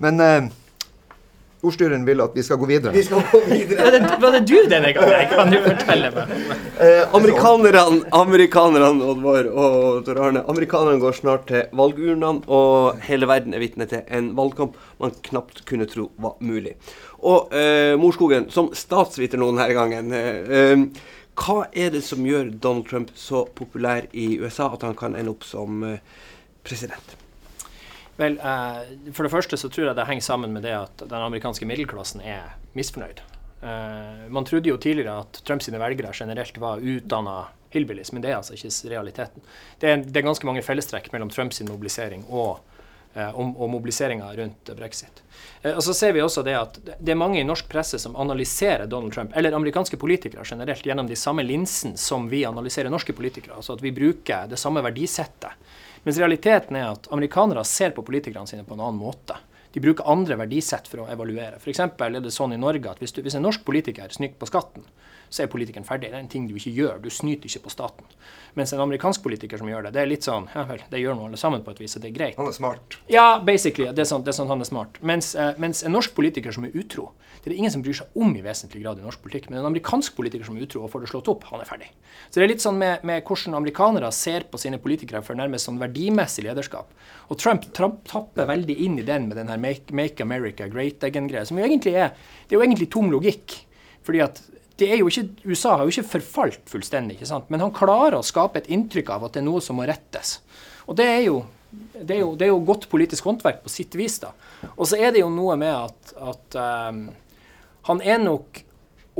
Men 0.00 0.20
eh, 0.24 0.50
ordstyreren 1.60 2.04
vil 2.08 2.22
at 2.24 2.36
vi 2.36 2.42
skal 2.44 2.58
gå 2.60 2.68
videre. 2.70 2.92
Vi 2.94 3.02
skal 3.04 3.24
gå 3.30 3.40
videre. 3.50 3.82
var, 3.84 3.92
det, 3.92 4.00
var 4.22 4.36
det 4.36 4.40
du 4.48 4.56
denne 4.70 4.92
gangen? 4.96 5.32
Kan 5.32 5.52
du 5.52 5.58
fortelle 5.64 6.10
meg? 6.14 6.32
Eh, 6.80 7.02
amerikanerne, 7.16 8.00
amerikanerne 8.16 9.08
Oddvar 9.12 9.50
og 9.50 10.06
Tor 10.06 10.22
Arne, 10.24 10.44
amerikanerne 10.48 11.02
går 11.02 11.18
snart 11.20 11.46
til 11.50 11.68
valgurnene, 11.76 12.40
og 12.48 13.02
hele 13.04 13.28
verden 13.30 13.56
er 13.56 13.64
vitne 13.64 13.88
til 13.90 14.06
en 14.08 14.32
valgkamp 14.38 14.78
man 15.00 15.12
knapt 15.28 15.64
kunne 15.68 15.88
tro 15.90 16.08
var 16.20 16.38
mulig. 16.44 16.76
Og 17.20 17.54
eh, 17.54 17.94
Morskogen, 18.00 18.48
som 18.50 18.70
statsviter 18.76 19.40
nå 19.40 19.50
denne 19.52 19.68
gangen, 19.76 20.12
eh, 20.16 20.52
eh, 20.60 21.08
hva 21.40 21.64
er 21.72 21.92
det 21.94 22.02
som 22.04 22.24
gjør 22.26 22.52
Donald 22.52 22.88
Trump 22.88 23.10
så 23.16 23.44
populær 23.56 24.08
i 24.12 24.34
USA 24.40 24.70
at 24.74 24.84
han 24.86 24.96
kan 24.98 25.16
ende 25.16 25.32
opp 25.32 25.44
som 25.48 25.82
eh, 25.86 26.00
president? 26.66 27.16
Vel, 28.20 28.38
eh, 28.38 29.12
For 29.12 29.24
det 29.24 29.32
første 29.32 29.58
så 29.60 29.70
tror 29.72 29.90
jeg 29.90 29.98
det 29.98 30.08
henger 30.08 30.26
sammen 30.26 30.56
med 30.56 30.66
det 30.66 30.76
at 30.76 31.04
den 31.04 31.20
amerikanske 31.20 31.68
middelklassen 31.68 32.24
er 32.24 32.56
misfornøyd. 32.76 33.22
Eh, 33.62 34.26
man 34.32 34.48
trodde 34.48 34.72
jo 34.72 34.80
tidligere 34.80 35.20
at 35.22 35.42
Trumps 35.44 35.68
velgere 35.68 36.12
generelt 36.16 36.58
var 36.58 36.80
utdanna 36.80 37.38
hillbillies, 37.70 38.12
men 38.12 38.22
det 38.22 38.32
er 38.32 38.40
altså 38.40 38.56
ikke 38.56 38.90
realiteten. 38.90 39.44
Det 39.78 39.88
er, 39.88 40.02
det 40.04 40.16
er 40.16 40.26
ganske 40.26 40.48
mange 40.48 40.64
fellestrekk 40.64 41.12
mellom 41.12 41.30
Trumps 41.30 41.60
mobilisering 41.68 42.24
og, 42.28 42.58
eh, 43.14 43.30
og, 43.30 43.54
og 43.56 43.70
mobiliseringa 43.72 44.30
rundt 44.38 44.72
brexit. 44.78 45.22
Eh, 45.62 45.74
og 45.74 45.82
så 45.84 45.94
ser 45.96 46.14
vi 46.16 46.22
også 46.24 46.44
det 46.46 46.56
at 46.58 46.80
det 46.84 47.14
er 47.14 47.20
mange 47.20 47.40
i 47.40 47.46
norsk 47.46 47.68
presse 47.70 48.00
som 48.02 48.16
analyserer 48.16 48.86
Donald 48.90 49.14
Trump, 49.16 49.36
eller 49.36 49.56
amerikanske 49.56 49.98
politikere 50.00 50.46
generelt, 50.46 50.86
gjennom 50.86 51.10
de 51.10 51.18
samme 51.18 51.44
linsene 51.46 52.00
som 52.00 52.28
vi 52.30 52.44
analyserer 52.48 52.92
norske 52.92 53.16
politikere. 53.16 53.58
Altså 53.60 53.78
at 53.78 53.84
vi 53.84 53.94
bruker 53.96 54.50
det 54.50 54.60
samme 54.60 54.84
verdisettet 54.84 55.56
mens 56.02 56.18
realiteten 56.18 56.78
er 56.80 56.90
at 56.94 57.08
amerikanere 57.12 57.64
ser 57.68 57.92
på 57.96 58.04
politikerne 58.06 58.48
sine 58.48 58.64
på 58.64 58.76
en 58.76 58.84
annen 58.86 59.00
måte. 59.00 59.36
De 59.72 59.82
bruker 59.82 60.08
andre 60.10 60.38
verdisett 60.40 60.88
for 60.90 61.04
å 61.04 61.08
evaluere. 61.12 61.60
F.eks. 61.60 61.80
er 61.86 62.18
det 62.18 62.34
sånn 62.34 62.56
i 62.56 62.60
Norge 62.60 62.90
at 62.90 63.02
hvis, 63.02 63.14
du, 63.14 63.22
hvis 63.22 63.36
en 63.38 63.46
norsk 63.46 63.62
politiker 63.66 64.10
snyter 64.10 64.38
på 64.40 64.48
skatten, 64.50 64.86
så 65.30 65.44
er 65.44 65.50
politikeren 65.50 65.86
ferdig. 65.86 66.10
Det 66.10 66.18
er 66.18 66.24
en 66.24 66.30
ting 66.30 66.48
du 66.50 66.56
ikke 66.58 66.72
gjør. 66.74 66.98
Du 67.04 67.08
snyter 67.14 67.46
ikke 67.46 67.62
på 67.68 67.72
staten. 67.72 68.06
Mens 68.58 68.72
en 68.74 68.82
amerikansk 68.82 69.22
politiker 69.22 69.60
som 69.60 69.68
gjør 69.70 69.86
det, 69.86 69.92
det 69.94 70.00
er 70.02 70.08
litt 70.10 70.26
sånn 70.26 70.48
Ja 70.56 70.64
vel, 70.66 70.82
det 70.90 70.98
gjør 70.98 71.14
nå 71.14 71.28
alle 71.28 71.38
sammen 71.38 71.62
på 71.62 71.70
et 71.70 71.82
vis, 71.84 71.94
så 71.94 72.02
det 72.02 72.10
er 72.10 72.16
greit. 72.16 72.38
Han 72.40 72.50
er 72.50 72.56
smart. 72.56 72.96
Ja, 73.10 73.38
basically. 73.46 73.86
Det 73.94 74.02
er 74.02 74.10
sånn, 74.10 74.24
det 74.26 74.32
er 74.34 74.38
sånn 74.40 74.50
han 74.50 74.64
er 74.64 74.68
smart. 74.68 74.98
Mens, 75.06 75.32
eh, 75.38 75.52
mens, 75.62 75.84
en 75.86 75.94
norsk 75.94 76.16
politiker 76.16 76.54
som 76.54 76.66
er 76.66 76.74
utro, 76.74 77.12
det 77.38 77.46
er 77.46 77.54
det 77.54 77.60
ingen 77.62 77.74
som 77.76 77.84
bryr 77.86 78.00
seg 78.00 78.18
om 78.18 78.34
i 78.34 78.42
vesentlig 78.42 78.82
grad 78.82 78.98
i 78.98 79.06
norsk 79.06 79.22
politikk. 79.22 79.46
Men 79.50 79.60
en 79.60 79.70
amerikansk 79.70 80.18
politiker 80.18 80.50
som 80.50 80.58
er 80.58 80.66
utro 80.66 80.82
og 80.82 80.90
får 80.90 81.06
det 81.06 81.12
slått 81.12 81.30
opp, 81.30 81.46
han 81.52 81.62
er 81.62 81.70
ferdig. 81.70 81.92
Så 82.26 82.40
det 82.40 82.48
er 82.48 82.52
litt 82.52 82.64
sånn 82.66 82.80
med, 82.80 83.06
med 83.06 83.22
hvordan 83.22 83.54
amerikanere 83.60 84.10
ser 84.14 84.48
på 84.50 84.58
sine 84.60 84.82
politikere 84.82 85.22
for 85.22 85.38
nærmest 85.38 85.70
sånn 85.70 85.78
verdimessig 85.80 86.44
lederskap. 86.48 86.90
Og 87.30 87.38
Trump 87.38 87.70
tapper 87.70 88.50
veldig 88.50 88.76
inn 88.82 88.98
i 88.98 89.06
den 89.06 89.30
med 89.30 89.38
den 89.38 89.52
her 89.52 89.59
Make, 89.60 89.92
make 89.96 90.24
America 90.24 90.68
Great 90.70 91.04
Again-greia, 91.06 91.44
som 91.48 91.58
jo 91.60 91.66
egentlig 91.66 91.94
er 91.94 92.14
Det 92.48 92.54
er 92.54 92.58
jo 92.58 92.64
egentlig 92.64 92.90
tom 92.92 93.10
logikk. 93.12 93.58
Fordi 94.06 94.22
at 94.24 94.40
det 94.80 94.88
er 94.88 95.02
jo 95.02 95.10
ikke, 95.10 95.26
USA 95.44 95.76
har 95.76 95.84
jo 95.84 95.92
ikke 95.92 96.08
forfalt 96.14 96.70
fullstendig, 96.70 97.18
ikke 97.18 97.28
sant? 97.28 97.50
men 97.52 97.60
han 97.60 97.74
klarer 97.76 98.16
å 98.16 98.24
skape 98.24 98.62
et 98.62 98.70
inntrykk 98.72 99.10
av 99.12 99.26
at 99.26 99.36
det 99.36 99.42
er 99.42 99.48
noe 99.50 99.60
som 99.64 99.76
må 99.76 99.84
rettes. 99.88 100.38
Og 100.88 100.96
det 100.96 101.04
er 101.04 101.20
jo, 101.26 101.42
det 101.98 102.16
er 102.16 102.22
jo, 102.22 102.30
det 102.38 102.46
er 102.46 102.52
jo 102.54 102.62
godt 102.64 102.88
politisk 102.92 103.28
håndverk 103.28 103.60
på 103.64 103.72
sitt 103.72 103.94
vis. 103.98 104.16
da. 104.22 104.32
Og 104.72 104.88
så 104.88 104.96
er 104.96 105.12
det 105.12 105.20
jo 105.20 105.28
noe 105.32 105.58
med 105.60 105.74
at, 105.74 106.14
at 106.32 106.56
um, 106.56 107.04
han 107.90 108.00
er 108.00 108.22
nok 108.24 108.62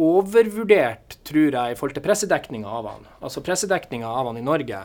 overvurdert, 0.00 1.18
tror 1.28 1.52
jeg, 1.52 1.74
i 1.74 1.76
forhold 1.76 1.98
til 1.98 2.06
pressedekninga 2.06 2.72
av 2.80 2.88
han. 2.88 3.06
Altså 3.20 3.42
Pressedekninga 3.44 4.08
av 4.08 4.30
han 4.30 4.40
i 4.40 4.46
Norge 4.46 4.80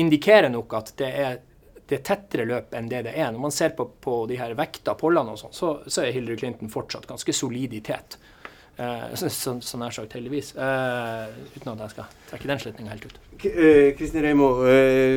indikerer 0.00 0.50
nok 0.52 0.74
at 0.76 0.92
det 1.00 1.10
er, 1.24 1.38
det 1.88 1.98
er 1.98 2.04
tettere 2.06 2.46
løp 2.48 2.76
enn 2.76 2.88
det 2.88 3.04
det 3.08 3.16
er. 3.16 3.32
Når 3.32 3.48
man 3.48 3.54
ser 3.54 3.74
på, 3.76 3.88
på 4.00 4.22
de 4.30 4.38
her 4.40 4.54
vekta 4.56 4.96
pollene 4.98 5.34
og 5.34 5.40
sånn, 5.40 5.56
så, 5.56 5.74
så, 5.86 6.04
er 6.04 6.14
Hillary 6.16 6.40
Clinton 6.40 6.72
fortsatt 6.72 7.08
ganske 7.10 7.36
solid 7.36 7.76
i 7.76 7.82
tet. 7.84 8.18
Uh, 8.74 9.12
så, 9.14 9.28
så, 9.62 9.78
nær 9.78 9.92
sagt, 9.94 10.16
heldigvis. 10.16 10.48
Uh, 10.56 11.28
uten 11.54 11.74
at 11.76 11.84
jeg 11.84 11.92
skal 11.92 12.16
trekke 12.32 12.50
den 12.50 12.62
slutninga 12.62 12.96
helt 12.96 13.06
ut. 13.06 13.20
Eh, 13.44 13.92
Kristin 13.98 14.24
Reimo, 14.24 14.48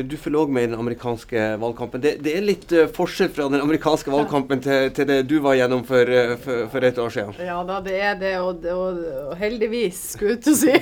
du 0.04 0.14
følger 0.20 0.42
òg 0.42 0.52
med 0.52 0.66
i 0.66 0.68
den 0.68 0.78
amerikanske 0.78 1.48
valgkampen. 1.62 2.04
Det, 2.04 2.14
det 2.22 2.36
er 2.36 2.44
litt 2.44 2.76
forskjell 2.94 3.32
fra 3.32 3.48
den 3.50 3.64
amerikanske 3.64 4.12
valgkampen 4.12 4.62
til, 4.62 4.92
til, 4.94 5.08
det 5.08 5.22
du 5.30 5.38
var 5.42 5.56
gjennom 5.56 5.82
for, 5.88 6.14
for, 6.44 6.64
for, 6.74 6.86
et 6.86 7.00
år 7.00 7.14
siden? 7.14 7.38
Ja 7.48 7.60
da, 7.66 7.80
det 7.82 7.98
er 7.98 8.18
det, 8.20 8.34
og, 8.44 8.66
og, 8.74 9.04
og 9.30 9.36
heldigvis, 9.40 10.02
skulle 10.18 10.36
jeg 10.36 10.44
til 10.44 10.58
å 10.58 10.62
si. 10.66 10.74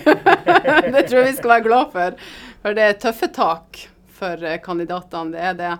det 0.96 1.04
tror 1.06 1.20
jeg 1.22 1.28
vi 1.30 1.36
skal 1.38 1.58
være 1.58 1.68
glad 1.68 1.92
for. 1.94 2.24
For 2.64 2.76
det 2.76 2.88
er 2.88 3.04
tøffe 3.06 3.30
tak 3.36 3.86
for 4.16 4.48
kandidatene. 4.64 5.36
Det 5.36 5.46
er 5.52 5.62
det. 5.62 5.76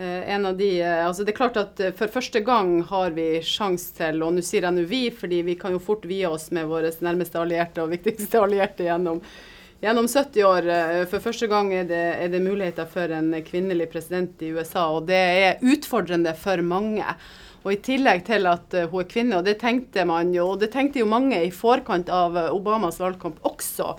Eh, 0.00 0.30
en 0.30 0.46
av 0.46 0.56
de, 0.56 0.80
eh, 0.80 1.06
altså 1.06 1.24
det 1.24 1.34
er 1.34 1.36
klart 1.36 1.56
at 1.60 1.80
eh, 1.80 1.92
For 1.92 2.08
første 2.08 2.40
gang 2.40 2.78
har 2.88 3.10
vi 3.12 3.42
sjanse 3.44 3.92
til, 3.98 4.22
og 4.24 4.32
nå 4.32 4.44
sier 4.46 4.64
jeg 4.64 4.72
nå 4.72 4.86
vi, 4.88 5.02
fordi 5.12 5.42
vi 5.44 5.58
kan 5.60 5.74
jo 5.76 5.82
fort 5.82 6.06
vie 6.08 6.24
oss 6.24 6.48
med 6.56 6.70
våre 6.70 6.88
nærmeste 7.04 7.36
allierte 7.36 7.82
og 7.84 7.92
viktigste 7.92 8.40
allierte 8.46 8.86
gjennom, 8.86 9.20
gjennom 9.84 10.08
70 10.08 10.48
år. 10.48 10.70
For 11.10 11.26
første 11.26 11.50
gang 11.52 11.68
er 11.76 11.84
det, 11.90 12.00
er 12.16 12.32
det, 12.32 12.40
muligheter 12.46 12.88
for 12.88 13.12
en 13.12 13.28
kvinnelig 13.44 13.90
president 13.92 14.40
i 14.40 14.54
USA, 14.56 14.86
og 14.88 15.04
det 15.12 15.20
er 15.20 15.60
utfordrende 15.60 16.32
for 16.32 16.64
mange. 16.64 17.04
Og 17.60 17.74
I 17.74 17.80
tillegg 17.84 18.24
til 18.24 18.48
at 18.48 18.72
hun 18.88 19.04
er 19.04 19.12
kvinne, 19.12 19.36
og 19.36 19.44
det 19.44 19.58
tenkte 19.60 20.08
man 20.08 20.32
jo, 20.32 20.54
og 20.54 20.64
det 20.64 20.72
tenkte 20.72 21.02
jo 21.02 21.12
mange 21.12 21.44
i 21.44 21.52
forkant 21.52 22.08
av 22.08 22.40
Obamas 22.48 23.02
valgkamp 23.04 23.44
også, 23.44 23.92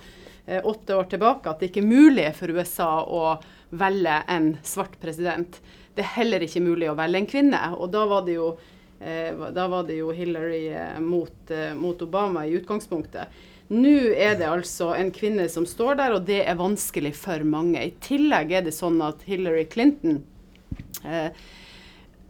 åtte 0.66 0.98
år 0.98 1.12
tilbake, 1.14 1.46
at 1.46 1.62
det 1.62 1.70
ikke 1.70 1.84
er 1.84 1.92
mulig 1.94 2.32
for 2.34 2.58
USA 2.58 2.94
å 3.06 3.36
velge 3.72 4.18
en 4.28 4.56
svart 4.68 5.00
president 5.02 5.62
det 5.96 6.06
er 6.06 6.16
heller 6.16 6.44
ikke 6.46 6.64
mulig 6.64 6.90
å 6.90 6.98
velge 6.98 7.22
en 7.22 7.30
kvinne. 7.30 7.62
Og 7.78 7.92
da 7.94 8.06
var 8.10 8.26
det 8.28 8.38
jo, 8.38 8.52
eh, 9.00 9.32
var 9.36 9.88
det 9.88 10.00
jo 10.00 10.12
Hillary 10.16 10.68
eh, 10.70 11.00
mot, 11.00 11.52
eh, 11.52 11.74
mot, 11.76 12.02
Obama 12.02 12.46
i 12.48 12.56
utgangspunktet. 12.60 13.40
Nå 13.72 13.96
er 14.16 14.36
det 14.40 14.50
altså 14.50 14.92
en 14.96 15.12
kvinne 15.16 15.48
som 15.50 15.66
står 15.68 15.96
der, 16.00 16.16
og 16.16 16.28
det 16.28 16.42
er 16.44 16.60
vanskelig 16.60 17.14
for 17.16 17.44
mange. 17.48 17.80
I 17.80 17.96
tillegg 18.04 18.52
er 18.52 18.68
det 18.68 18.76
sånn 18.76 19.00
at 19.04 19.24
Hillary 19.28 19.66
Clinton 19.72 20.24
eh, 21.06 21.32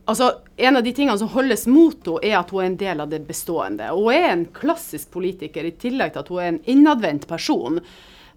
altså 0.05 0.27
En 0.57 0.77
av 0.77 0.83
de 0.83 0.91
tingene 0.93 1.17
som 1.17 1.29
holdes 1.33 1.65
mot 1.69 1.97
henne, 2.05 2.21
er 2.27 2.39
at 2.41 2.49
hun 2.53 2.61
er 2.61 2.69
en 2.69 2.77
del 2.77 3.01
av 3.01 3.09
det 3.09 3.23
bestående. 3.25 3.89
Hun 3.93 4.13
er 4.13 4.29
en 4.29 4.47
klassisk 4.53 5.13
politiker, 5.13 5.65
i 5.65 5.77
tillegg 5.77 6.13
til 6.13 6.21
at 6.21 6.33
hun 6.33 6.41
er 6.41 6.49
en 6.51 6.63
innadvendt 6.69 7.29
person. 7.29 7.79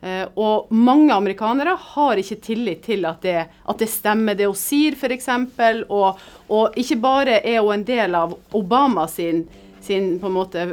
Uh, 0.02 0.26
og 0.35 0.72
mange 0.74 1.14
amerikanere 1.14 1.76
har 1.80 2.20
ikke 2.20 2.40
tillit 2.44 2.83
til 2.85 3.07
at 3.09 3.22
det, 3.24 3.38
at 3.46 3.80
det 3.80 3.90
stemmer, 3.90 4.37
det 4.38 4.48
hun 4.50 4.59
sier 4.59 4.96
f.eks. 4.98 5.28
Og, 5.88 6.24
og 6.48 6.80
ikke 6.80 6.98
bare 7.02 7.38
er 7.40 7.61
hun 7.61 7.78
en 7.78 7.87
del 7.88 8.18
av 8.18 8.35
Obama 8.57 9.07
sin, 9.11 9.44
sin 9.84 10.18
på 10.20 10.30
en 10.30 10.36
måte 10.36 10.64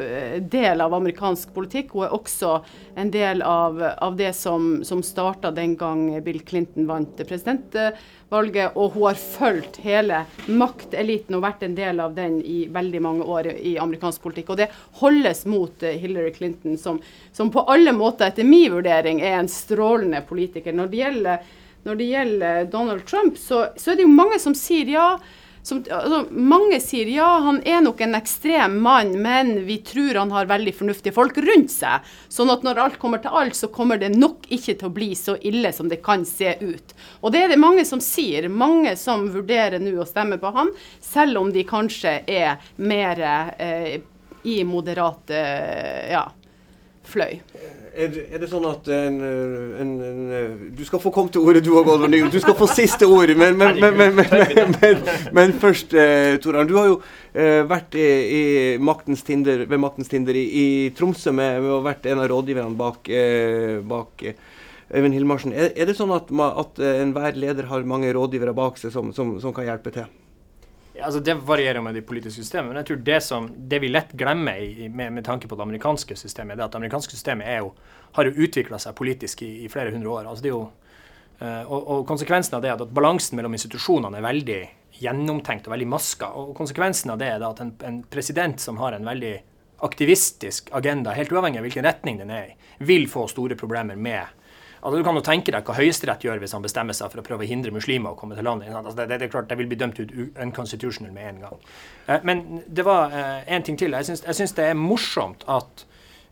del 0.52 0.82
av 0.82 0.94
amerikansk 0.96 1.54
politikk, 1.56 1.94
hun 1.96 2.08
er 2.08 2.16
også 2.16 2.54
en 3.00 3.12
del 3.12 3.44
av, 3.46 3.82
av 3.82 4.16
det 4.20 4.32
som, 4.38 4.82
som 4.88 5.04
starta 5.04 5.52
den 5.56 5.76
gang 5.80 6.08
Bill 6.24 6.42
Clinton 6.48 6.88
vant 6.90 7.22
presidentvalget 7.28 8.78
og 8.80 8.96
hun 8.96 9.08
har 9.10 9.20
fulgt 9.20 9.82
hele 9.84 10.24
makteliten 10.48 11.38
og 11.38 11.46
vært 11.46 11.66
en 11.68 11.76
del 11.78 12.00
av 12.04 12.16
den 12.16 12.40
i 12.42 12.66
veldig 12.72 13.02
mange 13.04 13.28
år 13.28 13.52
i 13.54 13.76
amerikansk 13.82 14.24
politikk. 14.24 14.54
Og 14.54 14.62
det 14.62 14.70
holdes 15.02 15.46
mot 15.50 15.84
eh, 15.84 16.00
Hillary 16.02 16.34
Clinton, 16.36 16.78
som, 16.80 17.02
som 17.36 17.52
på 17.54 17.66
alle 17.72 17.94
måter, 17.96 18.30
etter 18.32 18.48
min 18.48 18.72
vurdering, 18.74 19.22
er 19.22 19.40
en 19.40 19.52
strålende 19.52 20.24
politiker. 20.28 20.76
Når 20.76 20.92
det 20.92 21.04
gjelder, 21.04 21.54
når 21.88 22.00
det 22.00 22.10
gjelder 22.14 22.66
Donald 22.72 23.06
Trump, 23.10 23.38
så, 23.38 23.68
så 23.76 23.92
er 23.92 24.00
det 24.00 24.08
jo 24.08 24.16
mange 24.16 24.40
som 24.42 24.56
sier 24.58 24.92
ja 24.96 25.08
som, 25.64 25.84
altså, 25.90 26.26
mange 26.32 26.80
sier 26.82 27.10
ja, 27.12 27.28
han 27.46 27.62
er 27.68 27.84
nok 27.86 28.02
en 28.02 28.18
ekstrem 28.18 28.80
mann, 28.82 29.14
men 29.22 29.54
vi 29.68 29.78
tror 29.86 30.18
han 30.24 30.34
har 30.34 30.50
veldig 30.50 30.74
fornuftige 30.78 31.16
folk 31.16 31.38
rundt 31.42 31.74
seg. 31.74 32.08
Sånn 32.34 32.52
at 32.54 32.66
når 32.66 32.82
alt 32.86 33.00
kommer 33.02 33.22
til 33.22 33.36
alt, 33.42 33.58
så 33.58 33.70
kommer 33.74 34.02
det 34.02 34.14
nok 34.16 34.48
ikke 34.50 34.76
til 34.80 34.90
å 34.90 34.94
bli 34.96 35.12
så 35.18 35.38
ille 35.38 35.74
som 35.76 35.92
det 35.92 36.02
kan 36.06 36.26
se 36.28 36.56
ut. 36.62 36.96
Og 37.22 37.36
det 37.36 37.46
er 37.46 37.54
det 37.54 37.62
mange 37.62 37.86
som 37.88 38.02
sier. 38.04 38.50
Mange 38.50 38.96
som 39.00 39.28
vurderer 39.34 39.82
nå 39.82 39.94
å 40.02 40.10
stemme 40.10 40.42
på 40.42 40.54
han, 40.56 40.74
selv 41.02 41.44
om 41.44 41.54
de 41.54 41.66
kanskje 41.68 42.20
er 42.26 42.62
mer 42.82 43.22
eh, 43.58 44.00
i 44.44 44.62
moderate 44.66 45.42
ja, 46.10 46.26
fløy. 47.12 47.40
Er, 47.92 48.14
er, 48.32 48.38
det 48.40 48.48
sånn 48.48 48.64
at 48.70 48.86
en, 48.96 49.18
en, 49.20 49.90
en, 50.08 50.60
Du 50.78 50.80
skal 50.88 51.02
få 51.04 51.12
komme 51.12 51.32
til 51.34 51.44
ordet, 51.44 51.60
du 51.66 51.74
òg, 51.76 51.90
Oddvar 51.92 52.14
Du 52.32 52.38
skal 52.40 52.56
få 52.56 52.70
siste 52.72 53.08
ordet. 53.10 53.36
Men, 53.36 53.58
men, 53.60 53.82
men, 53.82 55.02
men 55.36 55.56
først, 55.60 55.92
eh, 56.00 56.38
Toran. 56.44 56.70
Du 56.70 56.78
har 56.80 56.88
jo 56.88 57.02
eh, 57.34 57.60
vært 57.68 57.98
i, 58.00 58.08
i 58.38 58.44
maktens 58.80 59.26
tinder, 59.28 59.66
ved 59.68 59.84
Maktens 59.84 60.12
Tinder 60.12 60.40
i, 60.40 60.46
i 60.48 60.66
Tromsø 60.96 61.36
med, 61.36 61.60
med 61.66 61.76
å 61.76 61.84
vært 61.84 62.08
en 62.08 62.24
av 62.24 62.32
rådgiverne 62.32 62.80
bak, 62.80 63.12
eh, 63.12 63.82
bak 63.84 64.24
eh, 64.24 64.40
Øyvind 64.92 65.20
Hilmarsen. 65.20 65.52
Er, 65.52 65.76
er, 65.76 65.92
det 65.92 66.00
sånn 66.00 66.16
at, 66.16 66.32
at 66.32 66.82
enhver 66.96 67.36
leder 67.40 67.68
har 67.68 67.88
mange 67.88 68.12
rådgivere 68.16 68.56
bak 68.56 68.80
seg 68.80 68.96
som, 68.96 69.12
som, 69.16 69.36
som 69.44 69.56
kan 69.56 69.68
hjelpe 69.68 69.92
til? 69.96 70.08
Altså 71.00 71.20
Det 71.20 71.34
varierer 71.48 71.82
med 71.82 71.96
de 71.96 72.02
politiske 72.02 72.44
systemene. 72.44 72.74
Men 72.74 72.82
jeg 72.82 72.90
tror 72.90 73.02
det, 73.06 73.20
som, 73.24 73.48
det 73.56 73.80
vi 73.80 73.92
lett 73.92 74.12
glemmer 74.18 74.60
i, 74.60 74.90
med, 74.90 75.14
med, 75.14 75.26
tanke 75.26 75.48
på 75.48 75.56
det 75.56 75.64
amerikanske 75.64 76.16
systemet, 76.16 76.60
er 76.60 76.66
at 76.66 76.74
det 76.74 76.82
amerikanske 76.82 77.16
systemet 77.16 77.48
jo, 77.62 77.72
har 78.18 78.28
jo 78.28 78.48
utvikla 78.48 78.80
seg 78.82 78.96
politisk 78.98 79.44
i, 79.48 79.52
i, 79.66 79.70
flere 79.72 79.94
hundre 79.96 80.12
år. 80.12 80.28
Altså 80.32 80.52
jo, 80.52 80.60
uh, 81.42 81.64
og, 81.64 81.80
og, 81.80 82.04
konsekvensen 82.10 82.58
av 82.58 82.66
det 82.66 82.74
er 82.74 82.84
at 82.84 82.96
balansen 82.96 83.40
mellom 83.40 83.56
institusjonene 83.56 84.20
er 84.20 84.28
veldig 84.28 84.60
gjennomtenkt 85.02 85.70
og 85.70 85.76
veldig 85.78 85.90
maska. 85.94 86.34
Og 86.38 86.52
konsekvensen 86.58 87.14
av 87.14 87.22
det 87.22 87.32
er 87.32 87.48
at 87.48 87.64
en, 87.64 87.74
en 87.88 88.04
president 88.12 88.60
som 88.62 88.82
har 88.84 88.98
en 88.98 89.08
veldig 89.08 89.38
aktivistisk 89.82 90.70
agenda, 90.78 91.16
helt 91.18 91.32
uavhengig 91.34 91.58
av 91.58 91.66
hvilken 91.66 91.88
retning 91.88 92.20
den 92.20 92.34
er 92.36 92.52
i, 92.52 92.58
vil 92.86 93.08
få 93.10 93.26
store 93.32 93.58
problemer 93.58 93.98
med 93.98 94.41
Altså, 94.82 94.98
du 94.98 95.06
kan 95.06 95.18
jo 95.18 95.22
tenke 95.26 95.54
deg 95.54 95.68
hva 95.68 95.78
Høyesterett 95.78 96.24
gjør 96.26 96.42
hvis 96.42 96.56
han 96.58 96.66
bestemmer 96.66 96.98
seg 96.98 97.12
for 97.14 97.22
å 97.22 97.26
prøve 97.26 97.46
å 97.46 97.50
hindre 97.50 97.74
muslimer 97.74 98.16
å 98.16 98.18
komme 98.18 98.38
til 98.38 98.48
landet. 98.48 98.74
Altså, 98.74 98.96
det, 98.98 99.08
det, 99.12 99.20
det, 99.22 99.28
er 99.28 99.34
klart, 99.36 99.50
det 99.52 99.60
vil 99.60 99.70
bli 99.70 99.78
dømt 99.78 100.02
ut 100.02 100.14
unconstitutional 100.42 101.14
med 101.14 101.30
en 101.30 101.42
gang. 101.46 101.62
Eh, 102.08 102.26
men 102.26 102.44
det 102.66 102.86
var 102.88 103.14
eh, 103.14 103.44
en 103.54 103.66
ting 103.68 103.78
til. 103.78 103.94
Jeg 103.94 104.18
syns 104.18 104.56
det 104.58 104.66
er 104.72 104.80
morsomt 104.80 105.46
at 105.46 105.84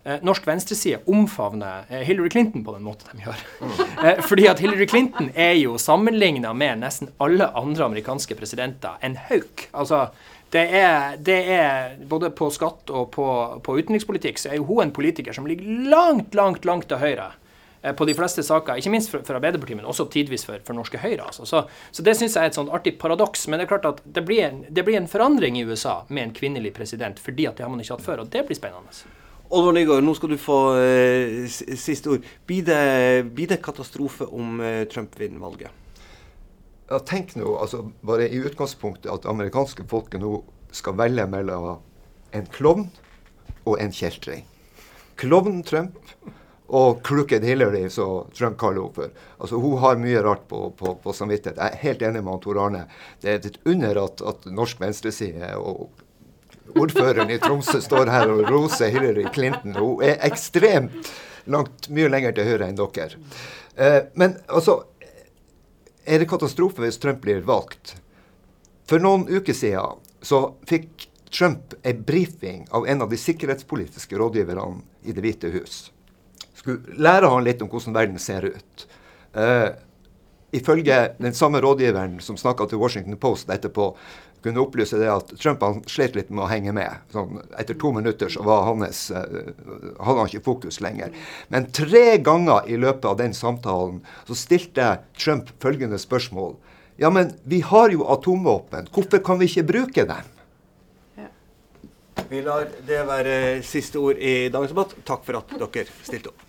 eh, 0.01 0.17
norsk 0.25 0.47
venstreside 0.49 1.03
omfavner 1.13 1.85
eh, 1.91 2.01
Hillary 2.07 2.31
Clinton 2.33 2.63
på 2.65 2.73
den 2.73 2.87
måten 2.87 3.13
de 3.13 3.27
gjør. 3.27 3.43
Mm. 3.61 3.75
Eh, 4.09 4.23
fordi 4.25 4.47
at 4.49 4.63
Hillary 4.65 4.87
Clinton 4.89 5.29
er 5.35 5.53
jo 5.59 5.75
sammenligna 5.77 6.55
med 6.57 6.81
nesten 6.81 7.13
alle 7.21 7.51
andre 7.59 7.85
amerikanske 7.85 8.37
presidenter 8.39 8.97
en 9.05 9.19
hauk. 9.29 9.67
Altså, 9.77 10.07
det 10.49 10.63
er, 10.73 11.19
det 11.21 11.37
er, 11.53 11.99
Både 12.09 12.31
på 12.33 12.47
skatt 12.49 12.89
og 12.89 13.11
på, 13.13 13.27
på 13.61 13.77
utenrikspolitikk 13.77 14.41
så 14.41 14.49
er 14.49 14.57
jo 14.57 14.65
hun 14.71 14.87
en 14.87 14.95
politiker 14.95 15.37
som 15.37 15.45
ligger 15.45 15.85
langt, 15.93 16.33
langt, 16.33 16.65
langt 16.65 16.89
til 16.89 16.97
høyre 16.97 17.29
Eh, 17.29 17.48
på 17.79 18.05
de 18.05 18.13
fleste 18.17 18.43
saker, 18.43 18.79
ikke 18.81 18.91
minst 18.91 19.11
for, 19.13 19.23
for 19.23 19.37
Arbeiderpartiet, 19.39 19.77
men 19.79 19.87
også 19.87 20.09
tidvis 20.11 20.43
for, 20.47 20.59
for 20.67 20.75
norske 20.75 20.99
Høyre. 20.99 21.29
Altså. 21.29 21.45
Så, 21.47 21.63
så, 21.91 22.03
det 22.03 22.17
syns 22.19 22.35
jeg 22.35 22.49
er 22.49 22.51
et 22.51 22.57
sånt 22.57 22.73
artig 22.75 22.97
paradoks. 22.99 23.47
Men 23.47 23.59
det 23.59 23.67
er 23.67 23.71
klart 23.71 23.87
at 23.87 24.03
det 24.03 24.25
blir, 24.27 24.43
en, 24.49 24.61
det 24.67 24.83
blir, 24.87 24.99
en, 24.99 25.07
forandring 25.07 25.59
i 25.59 25.63
USA 25.63 26.01
med 26.09 26.25
en 26.25 26.35
kvinnelig 26.35 26.73
president, 26.75 27.19
fordi 27.23 27.47
at 27.47 27.57
det 27.57 27.65
har 27.65 27.71
man 27.71 27.79
ikke 27.83 27.95
hatt 27.95 28.05
før. 28.05 28.25
Og 28.25 28.31
det 28.33 28.43
blir 28.49 28.59
spennende. 28.59 29.15
Oddvar 29.49 29.73
Nygaard, 29.73 30.05
nå 30.05 30.13
skal 30.13 30.33
du 30.35 30.37
få 30.37 30.59
eh, 30.77 31.47
siste 31.49 32.11
ord. 32.13 32.25
Blir 32.45 32.67
det, 32.67 32.81
blir 33.33 33.49
det 33.49 33.63
katastrofe 33.65 34.27
om 34.27 34.59
eh, 34.61 34.83
Trump 34.91 35.15
vinner 35.17 35.41
valget? 35.41 35.71
Ja, 36.89 36.99
tenk 37.05 37.35
nå, 37.37 37.55
altså 37.61 37.83
bare 38.05 38.27
i 38.29 38.41
utgangspunktet 38.41 39.09
at 39.13 39.25
amerikanske 39.29 39.85
folket 39.89 40.21
nå 40.21 40.39
skal 40.73 40.97
velge 40.97 41.25
mellom 41.29 41.79
en 42.33 42.49
klovn 42.53 42.87
og 43.65 43.79
en 43.81 43.93
kjeltring. 43.93 44.45
Klovnen 45.19 45.63
Trump 45.65 45.97
og 46.69 46.99
Crooked 47.05 47.43
Hillary, 47.43 47.87
som 47.89 48.27
Trump 48.35 48.59
kaller 48.61 48.83
henne 48.83 48.95
for. 48.95 49.13
Altså, 49.39 49.61
hun 49.61 49.79
har 49.81 50.01
mye 50.01 50.21
rart 50.25 50.45
på, 50.49 50.67
på, 50.77 50.93
på 51.03 51.13
samvittighet. 51.15 51.57
Jeg 51.57 51.73
er 51.73 51.83
helt 51.85 52.03
enig 52.05 52.21
med 52.25 52.43
Tor 52.43 52.59
Arne. 52.61 52.83
Det 53.21 53.31
er 53.31 53.39
et 53.41 53.57
under 53.65 54.03
at, 54.03 54.21
at 54.21 54.45
norsk 54.53 54.81
venstreside 54.81 55.55
og 55.57 55.89
ordføreren 56.77 57.31
i 57.33 57.39
Tromsø 57.41 57.81
står 57.81 58.11
her 58.13 58.29
og 58.29 58.45
roser 58.51 58.93
Hillary 58.93 59.25
Clinton. 59.33 59.73
Hun 59.77 60.05
er 60.05 60.21
ekstremt 60.27 61.09
langt 61.49 61.89
mye 61.89 62.11
lenger 62.11 62.35
til 62.37 62.51
høyre 62.51 62.69
enn 62.69 62.77
dere. 62.77 63.17
Eh, 63.75 64.01
men 64.13 64.37
altså 64.47 64.83
Er 66.09 66.17
det 66.17 66.29
katastrofe 66.29 66.81
hvis 66.81 66.97
Trump 66.97 67.19
blir 67.21 67.43
valgt? 67.45 67.91
For 68.89 68.97
noen 68.97 69.27
uker 69.29 69.53
siden 69.53 69.99
så 70.25 70.55
fikk 70.65 71.05
Trump 71.29 71.75
en 71.85 71.99
brifing 72.01 72.63
av 72.73 72.87
en 72.89 73.03
av 73.05 73.11
de 73.11 73.19
sikkerhetspolitiske 73.21 74.17
rådgiverne 74.17 74.81
i 75.05 75.13
Det 75.13 75.21
hvite 75.21 75.51
hus. 75.53 75.91
Skulle 76.59 76.97
lære 76.99 77.29
han 77.31 77.45
litt 77.47 77.61
om 77.63 77.69
hvordan 77.71 77.95
verden 77.95 78.19
ser 78.21 78.49
ut. 78.51 78.87
Uh, 79.35 79.71
ifølge 80.55 80.97
den 81.19 81.35
samme 81.37 81.61
rådgiveren 81.63 82.17
som 82.23 82.37
snakka 82.39 82.67
til 82.67 82.81
Washington 82.81 83.19
Post 83.21 83.51
etterpå, 83.53 83.93
kunne 84.43 84.61
opplyse 84.63 84.95
det 84.95 85.09
at 85.11 85.33
Trump 85.35 85.63
han 85.65 85.81
slet 85.91 86.15
litt 86.15 86.29
med 86.31 86.45
å 86.45 86.49
henge 86.51 86.71
med. 86.75 87.01
Sånn, 87.11 87.41
etter 87.59 87.75
to 87.79 87.91
minutter 87.95 88.31
så 88.31 88.43
var 88.47 88.65
hans, 88.69 89.05
uh, 89.11 89.51
hadde 89.99 90.17
han 90.21 90.31
ikke 90.31 90.47
fokus 90.47 90.79
lenger. 90.83 91.15
Men 91.51 91.69
tre 91.75 92.17
ganger 92.23 92.67
i 92.71 92.79
løpet 92.79 93.07
av 93.07 93.19
den 93.19 93.35
samtalen 93.35 94.01
så 94.27 94.37
stilte 94.39 94.97
Trump 95.19 95.51
følgende 95.63 95.99
spørsmål. 96.01 96.57
Ja, 96.99 97.11
men 97.11 97.31
vi 97.47 97.61
har 97.63 97.93
jo 97.93 98.07
atomvåpen. 98.11 98.89
Hvorfor 98.91 99.23
kan 99.23 99.39
vi 99.39 99.47
ikke 99.47 99.67
bruke 99.71 100.03
dem? 100.07 100.35
Vi 102.29 102.41
lar 102.43 102.67
det 102.85 102.99
være 103.07 103.37
siste 103.65 104.01
ord 104.01 104.19
i 104.19 104.51
dagens 104.51 104.75
debatt. 104.75 104.93
Takk 105.07 105.23
for 105.25 105.39
at 105.39 105.55
dere 105.55 105.87
stilte 106.03 106.33
opp. 106.33 106.48